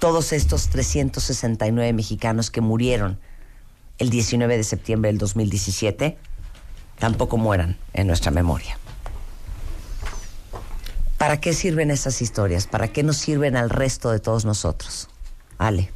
todos 0.00 0.32
estos 0.32 0.68
369 0.68 1.92
mexicanos 1.92 2.50
que 2.50 2.60
murieron 2.60 3.18
el 3.98 4.10
19 4.10 4.56
de 4.56 4.64
septiembre 4.64 5.08
del 5.08 5.18
2017 5.18 6.18
tampoco 6.98 7.36
mueran 7.36 7.78
en 7.92 8.06
nuestra 8.06 8.30
memoria. 8.30 8.78
¿Para 11.18 11.40
qué 11.40 11.54
sirven 11.54 11.90
esas 11.90 12.20
historias? 12.20 12.66
¿Para 12.66 12.88
qué 12.88 13.02
nos 13.02 13.16
sirven 13.16 13.56
al 13.56 13.70
resto 13.70 14.10
de 14.10 14.20
todos 14.20 14.44
nosotros? 14.44 15.08
Ale. 15.58 15.90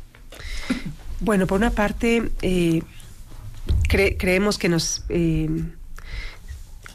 Bueno, 1.20 1.46
por 1.46 1.58
una 1.58 1.70
parte, 1.70 2.30
eh, 2.42 2.82
cre- 3.88 4.16
creemos 4.18 4.58
que 4.58 4.68
nos... 4.68 5.04
eh, 5.08 5.48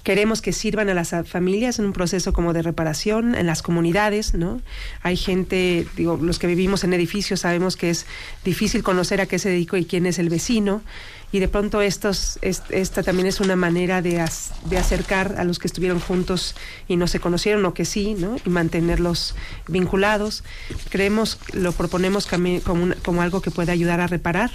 Queremos 0.04 0.42
que 0.42 0.52
sirvan 0.52 0.90
a 0.90 0.94
las 0.94 1.16
familias 1.26 1.80
en 1.80 1.86
un 1.86 1.94
proceso 1.94 2.34
como 2.34 2.52
de 2.52 2.62
reparación 2.62 3.36
en 3.36 3.46
las 3.46 3.62
comunidades, 3.62 4.34
¿no? 4.34 4.62
Hay 5.02 5.16
gente, 5.16 5.88
digo, 5.96 6.20
los 6.22 6.40
que 6.40 6.48
vivimos 6.48 6.84
en 6.84 6.92
edificios 6.92 7.40
sabemos 7.40 7.78
que 7.78 7.90
es 7.90 8.06
difícil 8.44 8.84
conocer 8.84 9.22
a 9.22 9.28
qué 9.28 9.40
se 9.40 9.48
dedicó 9.48 9.78
y 9.78 9.86
quién 9.86 10.06
es 10.06 10.20
el 10.20 10.28
vecino, 10.28 10.82
y 11.34 11.40
de 11.40 11.50
pronto 11.50 11.82
estos, 11.82 12.40
es- 12.42 12.62
esta 12.70 13.04
también 13.04 13.28
es 13.28 13.42
una 13.42 13.56
manera 13.58 14.02
de, 14.02 14.24
de 14.66 14.78
acercar 14.78 15.36
a 15.38 15.44
los 15.44 15.60
que 15.60 15.68
estuvieron 15.68 16.00
juntos 16.00 16.56
y 16.88 16.96
no 16.96 17.08
se 17.08 17.20
conocieron 17.20 17.66
o 17.66 17.74
que 17.74 17.84
sí, 17.86 18.14
¿no? 18.18 18.38
Y 18.46 18.50
mantenerlos 18.50 19.36
vinculados. 19.68 20.44
Creemos, 20.90 21.40
lo 21.52 21.72
proponemos 21.74 22.28
como, 22.28 22.94
como 23.04 23.22
algo 23.22 23.42
que 23.42 23.52
puede 23.52 23.72
ayudar 23.72 24.00
a 24.00 24.08
reparar. 24.08 24.52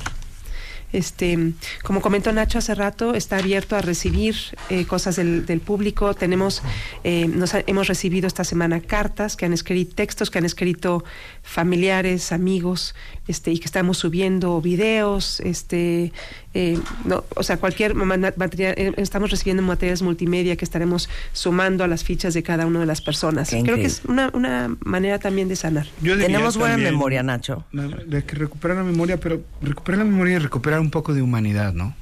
Este, 0.93 1.53
como 1.83 2.01
comentó 2.01 2.33
Nacho 2.33 2.59
hace 2.59 2.75
rato, 2.75 3.15
está 3.15 3.37
abierto 3.39 3.77
a 3.77 3.83
recibir 3.83 4.35
eh, 4.71 4.87
cosas 4.87 5.17
del, 5.17 5.45
del 5.45 5.61
público. 5.61 6.15
Tenemos, 6.15 6.63
eh, 7.05 7.27
nos 7.29 7.55
ha- 7.55 7.63
hemos 7.67 7.89
recibido 7.89 8.27
esta 8.27 8.45
semana 8.45 8.81
cartas 8.81 9.37
que 9.37 9.45
han 9.45 9.53
escrito, 9.53 9.95
textos 9.95 10.31
que 10.31 10.39
han 10.39 10.45
escrito 10.47 11.05
familiares, 11.43 12.33
amigos, 12.33 12.95
este, 13.27 13.51
y 13.53 13.59
que 13.59 13.65
estamos 13.67 13.99
subiendo 13.99 14.61
videos, 14.61 15.41
este, 15.41 16.13
eh, 16.55 16.79
no, 17.05 17.25
o 17.37 17.43
sea, 17.43 17.57
cualquier 17.59 17.95
ma- 17.95 18.17
material, 18.37 18.75
eh, 18.77 18.93
estamos 18.97 19.31
recibiendo 19.31 19.63
materiales 19.63 20.03
multimedia 20.03 20.57
que 20.57 20.65
estaremos 20.65 21.09
sumando 21.33 21.85
a 21.85 21.89
las 21.89 22.05
fichas 22.05 22.33
de 22.35 22.43
cada 22.43 22.67
una 22.67 22.81
de 22.81 22.87
las 22.87 23.01
personas. 23.01 23.51
Qué 23.51 23.63
Creo 23.63 23.77
que 23.77 23.87
es 23.87 24.03
una, 24.07 24.31
una 24.35 24.75
manera 24.85 25.19
también 25.19 25.49
de 25.49 25.57
sanar. 25.57 25.87
Tenemos 26.03 26.57
buena 26.57 26.75
también, 26.75 26.93
memoria, 26.95 27.23
Nacho. 27.23 27.65
la- 27.73 27.89
De 27.89 28.25
que 28.25 28.37
recuperar 28.37 28.77
la 28.79 28.85
memoria, 28.85 29.19
pero 29.19 29.43
recuperar 29.63 29.99
la 29.99 30.05
memoria 30.05 30.37
y 30.37 30.39
recuperar 30.39 30.78
un 30.81 30.91
poco 30.91 31.15
de 31.15 31.23
humanidad, 31.23 31.73
¿no? 31.73 31.95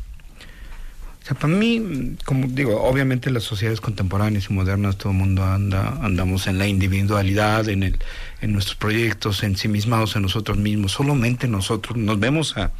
O 1.22 1.28
sea, 1.28 1.36
para 1.36 1.52
mí, 1.52 2.16
como 2.24 2.46
digo, 2.46 2.80
obviamente 2.82 3.30
las 3.30 3.42
sociedades 3.42 3.80
contemporáneas 3.80 4.48
y 4.48 4.52
modernas, 4.52 4.96
todo 4.96 5.10
el 5.10 5.18
mundo 5.18 5.44
anda, 5.44 5.98
andamos 6.00 6.46
en 6.46 6.58
la 6.58 6.68
individualidad, 6.68 7.68
en 7.68 7.82
el, 7.82 7.98
en 8.40 8.52
nuestros 8.52 8.76
proyectos, 8.76 9.42
ensimismados 9.42 10.14
en 10.14 10.22
nosotros 10.22 10.56
mismos, 10.56 10.92
solamente 10.92 11.48
nosotros 11.48 11.96
nos 11.96 12.20
vemos 12.20 12.56
a 12.56 12.70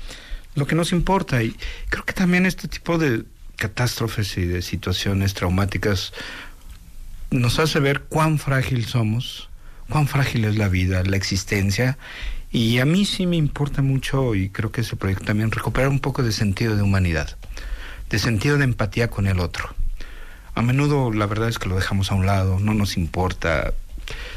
lo 0.55 0.67
que 0.67 0.77
nos 0.77 0.93
importa. 0.93 1.43
Y 1.43 1.57
creo 1.89 2.05
que 2.05 2.13
también 2.13 2.47
este 2.47 2.69
tipo 2.69 2.99
de 2.99 3.25
catástrofes 3.57 4.37
y 4.39 4.45
de 4.45 4.63
situaciones 4.63 5.35
traumáticas 5.35 6.13
nos 7.31 7.59
hace 7.59 7.81
ver 7.81 8.03
cuán 8.03 8.39
frágil 8.39 8.85
somos, 8.87 9.49
cuán 9.89 10.07
frágil 10.07 10.45
es 10.45 10.57
la 10.57 10.69
vida, 10.69 11.03
la 11.05 11.17
existencia. 11.17 11.99
Y 12.57 12.79
a 12.79 12.87
mí 12.87 13.05
sí 13.05 13.27
me 13.27 13.37
importa 13.37 13.83
mucho, 13.83 14.35
y 14.35 14.49
creo 14.49 14.73
que 14.73 14.81
ese 14.81 14.97
proyecto 14.97 15.27
también, 15.27 15.51
recuperar 15.51 15.91
un 15.91 16.01
poco 16.01 16.23
de 16.23 16.33
sentido 16.33 16.75
de 16.75 16.81
humanidad, 16.81 17.37
de 18.09 18.19
sentido 18.19 18.57
de 18.57 18.65
empatía 18.65 19.11
con 19.11 19.27
el 19.27 19.41
otro. 19.41 19.75
A 20.55 20.63
menudo 20.63 21.13
la 21.13 21.27
verdad 21.27 21.51
es 21.51 21.59
que 21.59 21.69
lo 21.69 21.75
dejamos 21.75 22.11
a 22.11 22.15
un 22.15 22.25
lado, 22.25 22.59
no 22.59 22.73
nos 22.73 22.97
importa, 22.97 23.75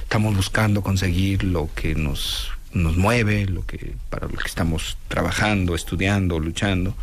estamos 0.01 0.35
buscando 0.35 0.83
conseguir 0.83 1.45
lo 1.45 1.69
que 1.73 1.95
nos, 1.95 2.51
nos 2.73 2.97
mueve, 2.97 3.45
lo 3.45 3.65
que, 3.65 3.95
para 4.09 4.27
lo 4.27 4.35
que 4.35 4.49
estamos 4.49 4.97
trabajando, 5.07 5.73
estudiando, 5.73 6.39
luchando. 6.39 6.97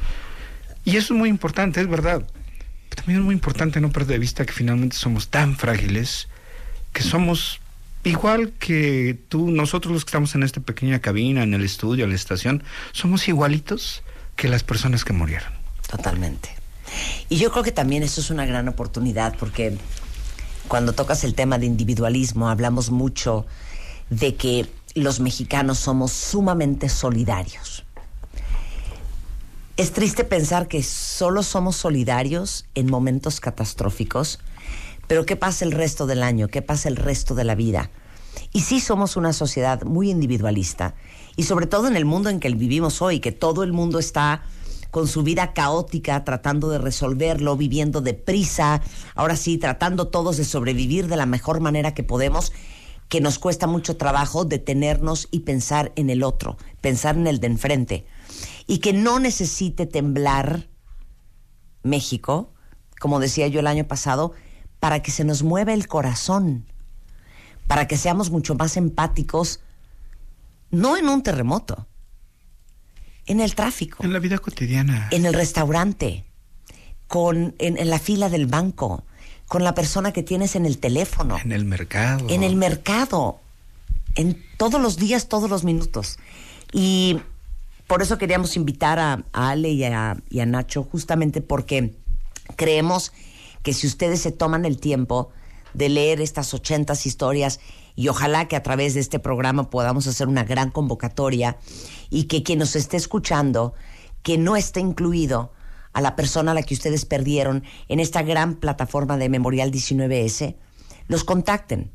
Y 0.84 0.98
eso 0.98 1.14
es 1.14 1.18
muy 1.18 1.30
importante, 1.30 1.80
es 1.80 1.88
verdad. 1.88 2.26
Pero 2.90 2.96
también 2.96 3.20
es 3.20 3.24
muy 3.24 3.34
importante 3.34 3.80
no 3.80 3.88
perder 3.88 4.08
de 4.08 4.18
vista 4.18 4.44
que 4.44 4.52
finalmente 4.52 4.98
somos 4.98 5.30
tan 5.30 5.56
frágiles 5.56 6.28
que 6.92 7.02
somos 7.02 7.62
igual 8.06 8.52
que 8.52 9.18
tú, 9.28 9.50
nosotros 9.50 9.92
los 9.92 10.04
que 10.04 10.10
estamos 10.10 10.34
en 10.34 10.42
esta 10.42 10.60
pequeña 10.60 11.00
cabina, 11.00 11.42
en 11.42 11.54
el 11.54 11.64
estudio, 11.64 12.04
en 12.04 12.10
la 12.10 12.16
estación, 12.16 12.62
somos 12.92 13.28
igualitos 13.28 14.02
que 14.36 14.48
las 14.48 14.62
personas 14.62 15.04
que 15.04 15.12
murieron. 15.12 15.52
Totalmente. 15.88 16.50
Y 17.28 17.36
yo 17.36 17.50
creo 17.50 17.64
que 17.64 17.72
también 17.72 18.02
eso 18.02 18.20
es 18.20 18.30
una 18.30 18.46
gran 18.46 18.68
oportunidad 18.68 19.36
porque 19.38 19.76
cuando 20.68 20.92
tocas 20.92 21.24
el 21.24 21.34
tema 21.34 21.58
de 21.58 21.66
individualismo 21.66 22.48
hablamos 22.48 22.90
mucho 22.90 23.46
de 24.10 24.36
que 24.36 24.66
los 24.94 25.20
mexicanos 25.20 25.78
somos 25.78 26.12
sumamente 26.12 26.88
solidarios. 26.88 27.84
Es 29.76 29.92
triste 29.92 30.24
pensar 30.24 30.68
que 30.68 30.82
solo 30.82 31.42
somos 31.42 31.76
solidarios 31.76 32.64
en 32.74 32.90
momentos 32.90 33.40
catastróficos, 33.40 34.38
pero 35.06 35.26
¿qué 35.26 35.36
pasa 35.36 35.64
el 35.64 35.72
resto 35.72 36.06
del 36.06 36.22
año? 36.22 36.48
¿Qué 36.48 36.62
pasa 36.62 36.88
el 36.88 36.96
resto 36.96 37.34
de 37.34 37.44
la 37.44 37.54
vida? 37.54 37.90
Y 38.52 38.60
sí 38.60 38.80
somos 38.80 39.16
una 39.16 39.32
sociedad 39.32 39.82
muy 39.84 40.10
individualista, 40.10 40.94
y 41.36 41.44
sobre 41.44 41.66
todo 41.66 41.86
en 41.86 41.96
el 41.96 42.04
mundo 42.04 42.30
en 42.30 42.40
que 42.40 42.48
vivimos 42.50 43.02
hoy, 43.02 43.20
que 43.20 43.32
todo 43.32 43.62
el 43.62 43.72
mundo 43.72 43.98
está 43.98 44.42
con 44.90 45.08
su 45.08 45.22
vida 45.22 45.52
caótica, 45.52 46.24
tratando 46.24 46.70
de 46.70 46.78
resolverlo, 46.78 47.56
viviendo 47.56 48.00
deprisa, 48.00 48.80
ahora 49.14 49.36
sí, 49.36 49.58
tratando 49.58 50.08
todos 50.08 50.38
de 50.38 50.44
sobrevivir 50.44 51.08
de 51.08 51.16
la 51.16 51.26
mejor 51.26 51.60
manera 51.60 51.92
que 51.92 52.02
podemos, 52.02 52.52
que 53.08 53.20
nos 53.20 53.38
cuesta 53.38 53.66
mucho 53.66 53.96
trabajo 53.96 54.44
detenernos 54.44 55.28
y 55.30 55.40
pensar 55.40 55.92
en 55.96 56.08
el 56.08 56.22
otro, 56.22 56.56
pensar 56.80 57.16
en 57.16 57.26
el 57.26 57.40
de 57.40 57.46
enfrente, 57.48 58.06
y 58.66 58.78
que 58.78 58.92
no 58.92 59.20
necesite 59.20 59.86
temblar 59.86 60.68
México, 61.82 62.52
como 62.98 63.20
decía 63.20 63.48
yo 63.48 63.60
el 63.60 63.66
año 63.66 63.86
pasado, 63.86 64.32
para 64.80 65.02
que 65.02 65.10
se 65.10 65.24
nos 65.24 65.42
mueva 65.42 65.72
el 65.72 65.86
corazón, 65.88 66.64
para 67.66 67.86
que 67.88 67.96
seamos 67.96 68.30
mucho 68.30 68.54
más 68.54 68.76
empáticos, 68.76 69.60
no 70.70 70.96
en 70.96 71.08
un 71.08 71.22
terremoto, 71.22 71.86
en 73.26 73.40
el 73.40 73.54
tráfico, 73.54 74.04
En 74.04 74.12
la 74.12 74.18
vida 74.20 74.38
cotidiana. 74.38 75.08
en 75.10 75.26
el 75.26 75.34
restaurante, 75.34 76.24
con, 77.08 77.54
en, 77.58 77.76
en 77.78 77.90
la 77.90 77.98
fila 77.98 78.28
del 78.28 78.46
banco, 78.46 79.04
con 79.48 79.64
la 79.64 79.74
persona 79.74 80.12
que 80.12 80.22
tienes 80.22 80.56
en 80.56 80.66
el 80.66 80.78
teléfono, 80.78 81.36
En 81.42 81.52
el 81.52 81.64
mercado. 81.64 82.26
en 82.28 82.42
el 82.42 82.56
mercado, 82.56 83.40
en 84.14 84.42
todos 84.56 84.80
los 84.80 84.96
días, 84.96 85.28
todos 85.28 85.48
los 85.50 85.64
minutos. 85.64 86.18
Y 86.72 87.20
por 87.86 88.02
eso 88.02 88.18
queríamos 88.18 88.56
invitar 88.56 88.98
a, 88.98 89.24
a 89.32 89.50
Ale 89.50 89.70
y 89.70 89.84
a, 89.84 90.16
y 90.30 90.40
a 90.40 90.46
Nacho, 90.46 90.82
justamente 90.84 91.40
porque 91.40 91.94
creemos 92.56 93.12
que 93.66 93.72
si 93.72 93.88
ustedes 93.88 94.20
se 94.20 94.30
toman 94.30 94.64
el 94.64 94.78
tiempo 94.78 95.30
de 95.74 95.88
leer 95.88 96.20
estas 96.20 96.54
80 96.54 96.92
historias 97.04 97.58
y 97.96 98.06
ojalá 98.06 98.46
que 98.46 98.54
a 98.54 98.62
través 98.62 98.94
de 98.94 99.00
este 99.00 99.18
programa 99.18 99.70
podamos 99.70 100.06
hacer 100.06 100.28
una 100.28 100.44
gran 100.44 100.70
convocatoria 100.70 101.56
y 102.08 102.28
que 102.28 102.44
quien 102.44 102.60
nos 102.60 102.76
esté 102.76 102.96
escuchando, 102.96 103.74
que 104.22 104.38
no 104.38 104.54
esté 104.54 104.78
incluido 104.78 105.52
a 105.92 106.00
la 106.00 106.14
persona 106.14 106.52
a 106.52 106.54
la 106.54 106.62
que 106.62 106.74
ustedes 106.74 107.06
perdieron 107.06 107.64
en 107.88 107.98
esta 107.98 108.22
gran 108.22 108.54
plataforma 108.54 109.16
de 109.16 109.30
Memorial 109.30 109.72
19S, 109.72 110.54
los 111.08 111.24
contacten, 111.24 111.90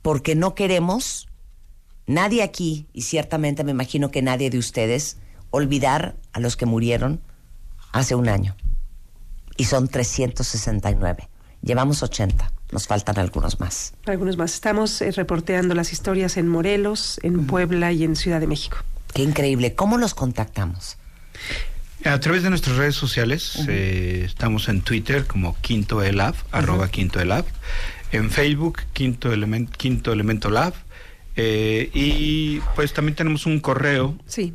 porque 0.00 0.36
no 0.36 0.54
queremos, 0.54 1.26
nadie 2.06 2.44
aquí, 2.44 2.86
y 2.92 3.02
ciertamente 3.02 3.64
me 3.64 3.72
imagino 3.72 4.12
que 4.12 4.22
nadie 4.22 4.48
de 4.48 4.58
ustedes, 4.58 5.16
olvidar 5.50 6.14
a 6.32 6.38
los 6.38 6.56
que 6.56 6.66
murieron 6.66 7.20
hace 7.90 8.14
un 8.14 8.28
año. 8.28 8.54
Y 9.56 9.64
son 9.64 9.88
369. 9.88 11.28
Llevamos 11.62 12.02
80. 12.02 12.50
Nos 12.72 12.86
faltan 12.86 13.18
algunos 13.18 13.60
más. 13.60 13.94
Algunos 14.06 14.36
más. 14.36 14.54
Estamos 14.54 15.00
eh, 15.00 15.10
reporteando 15.12 15.74
las 15.74 15.92
historias 15.92 16.36
en 16.36 16.48
Morelos, 16.48 17.20
en 17.22 17.46
Puebla 17.46 17.92
y 17.92 18.04
en 18.04 18.16
Ciudad 18.16 18.40
de 18.40 18.46
México. 18.46 18.78
Qué 19.14 19.22
increíble. 19.22 19.74
¿Cómo 19.74 19.96
los 19.96 20.14
contactamos? 20.14 20.96
A 22.04 22.20
través 22.20 22.42
de 22.42 22.50
nuestras 22.50 22.76
redes 22.76 22.96
sociales, 22.96 23.64
eh, 23.68 24.22
estamos 24.26 24.68
en 24.68 24.82
Twitter 24.82 25.26
como 25.26 25.56
Quinto 25.62 26.02
Elab, 26.02 26.34
arroba 26.50 26.90
Quinto 26.90 27.20
Elab, 27.20 27.46
en 28.12 28.30
Facebook 28.30 28.82
Quinto, 28.92 29.32
Element, 29.32 29.74
Quinto 29.74 30.12
Elemento 30.12 30.50
Lab, 30.50 30.74
eh, 31.36 31.90
y 31.94 32.60
pues 32.74 32.92
también 32.92 33.16
tenemos 33.16 33.46
un 33.46 33.58
correo. 33.60 34.18
Sí, 34.26 34.54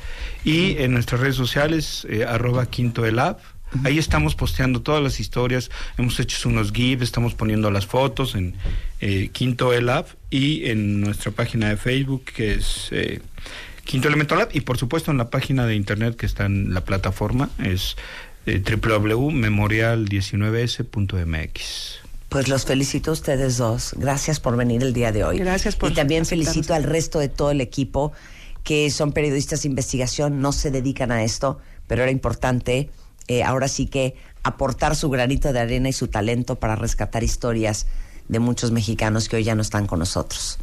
y 0.44 0.78
en 0.78 0.94
nuestras 0.94 1.20
redes 1.20 1.36
sociales 1.36 2.06
eh, 2.08 2.24
arroba 2.24 2.64
quinto 2.64 3.04
elab. 3.04 3.36
Ahí 3.84 3.98
estamos 3.98 4.34
posteando 4.34 4.80
todas 4.80 5.02
las 5.02 5.20
historias, 5.20 5.70
hemos 5.98 6.18
hecho 6.20 6.48
unos 6.48 6.72
GIFs, 6.72 7.02
estamos 7.02 7.34
poniendo 7.34 7.70
las 7.70 7.84
fotos 7.84 8.34
en 8.34 8.54
eh, 9.02 9.28
Quinto 9.30 9.74
Elab 9.74 10.06
y 10.30 10.70
en 10.70 11.02
nuestra 11.02 11.32
página 11.32 11.68
de 11.68 11.76
Facebook 11.76 12.24
que 12.24 12.54
es 12.54 12.88
eh, 12.92 13.20
Quinto 13.88 14.08
Elemento 14.08 14.36
Lab 14.36 14.50
y 14.52 14.60
por 14.60 14.76
supuesto 14.76 15.10
en 15.10 15.16
la 15.16 15.30
página 15.30 15.64
de 15.64 15.74
internet 15.74 16.14
que 16.14 16.26
está 16.26 16.44
en 16.44 16.74
la 16.74 16.82
plataforma 16.82 17.48
es 17.58 17.96
eh, 18.44 18.62
www.memorial19s.mx. 18.62 21.60
Pues 22.28 22.48
los 22.48 22.66
felicito 22.66 23.12
a 23.12 23.14
ustedes 23.14 23.56
dos. 23.56 23.94
Gracias 23.96 24.40
por 24.40 24.58
venir 24.58 24.82
el 24.82 24.92
día 24.92 25.10
de 25.10 25.24
hoy. 25.24 25.38
Gracias 25.38 25.74
por 25.74 25.90
Y 25.90 25.94
también 25.94 26.20
aceptarnos. 26.20 26.52
felicito 26.52 26.74
al 26.74 26.84
resto 26.84 27.18
de 27.18 27.30
todo 27.30 27.50
el 27.50 27.62
equipo 27.62 28.12
que 28.62 28.90
son 28.90 29.12
periodistas 29.12 29.62
de 29.62 29.70
investigación, 29.70 30.42
no 30.42 30.52
se 30.52 30.70
dedican 30.70 31.10
a 31.10 31.24
esto, 31.24 31.58
pero 31.86 32.02
era 32.02 32.12
importante 32.12 32.90
eh, 33.26 33.42
ahora 33.42 33.68
sí 33.68 33.86
que 33.86 34.16
aportar 34.42 34.96
su 34.96 35.08
granito 35.08 35.50
de 35.54 35.60
arena 35.60 35.88
y 35.88 35.94
su 35.94 36.08
talento 36.08 36.56
para 36.56 36.76
rescatar 36.76 37.24
historias 37.24 37.86
de 38.28 38.38
muchos 38.38 38.70
mexicanos 38.70 39.30
que 39.30 39.36
hoy 39.36 39.44
ya 39.44 39.54
no 39.54 39.62
están 39.62 39.86
con 39.86 40.00
nosotros. 40.00 40.58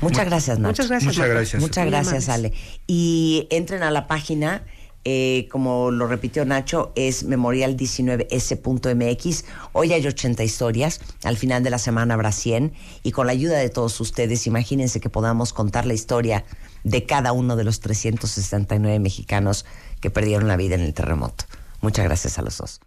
Muchas 0.00 0.26
gracias, 0.26 0.58
Nacho. 0.58 0.82
Muchas 0.82 0.88
gracias, 0.88 1.14
Muchas 1.14 1.28
gracias. 1.28 1.62
Muchas 1.62 1.86
gracias. 1.86 2.28
Ale. 2.28 2.52
Y 2.86 3.46
entren 3.50 3.82
a 3.82 3.90
la 3.90 4.06
página, 4.06 4.62
eh, 5.04 5.48
como 5.50 5.90
lo 5.90 6.06
repitió 6.06 6.44
Nacho, 6.44 6.92
es 6.94 7.26
memorial19s.mx. 7.26 9.44
Hoy 9.72 9.92
hay 9.92 10.06
80 10.06 10.44
historias, 10.44 11.00
al 11.24 11.36
final 11.36 11.62
de 11.62 11.70
la 11.70 11.78
semana 11.78 12.14
habrá 12.14 12.32
100, 12.32 12.72
y 13.02 13.12
con 13.12 13.26
la 13.26 13.32
ayuda 13.32 13.58
de 13.58 13.70
todos 13.70 14.00
ustedes, 14.00 14.46
imagínense 14.46 15.00
que 15.00 15.10
podamos 15.10 15.52
contar 15.52 15.86
la 15.86 15.94
historia 15.94 16.44
de 16.84 17.04
cada 17.04 17.32
uno 17.32 17.56
de 17.56 17.64
los 17.64 17.80
369 17.80 18.98
mexicanos 18.98 19.66
que 20.00 20.10
perdieron 20.10 20.48
la 20.48 20.56
vida 20.56 20.74
en 20.74 20.82
el 20.82 20.94
terremoto. 20.94 21.44
Muchas 21.80 22.04
gracias 22.04 22.38
a 22.38 22.42
los 22.42 22.58
dos. 22.58 22.80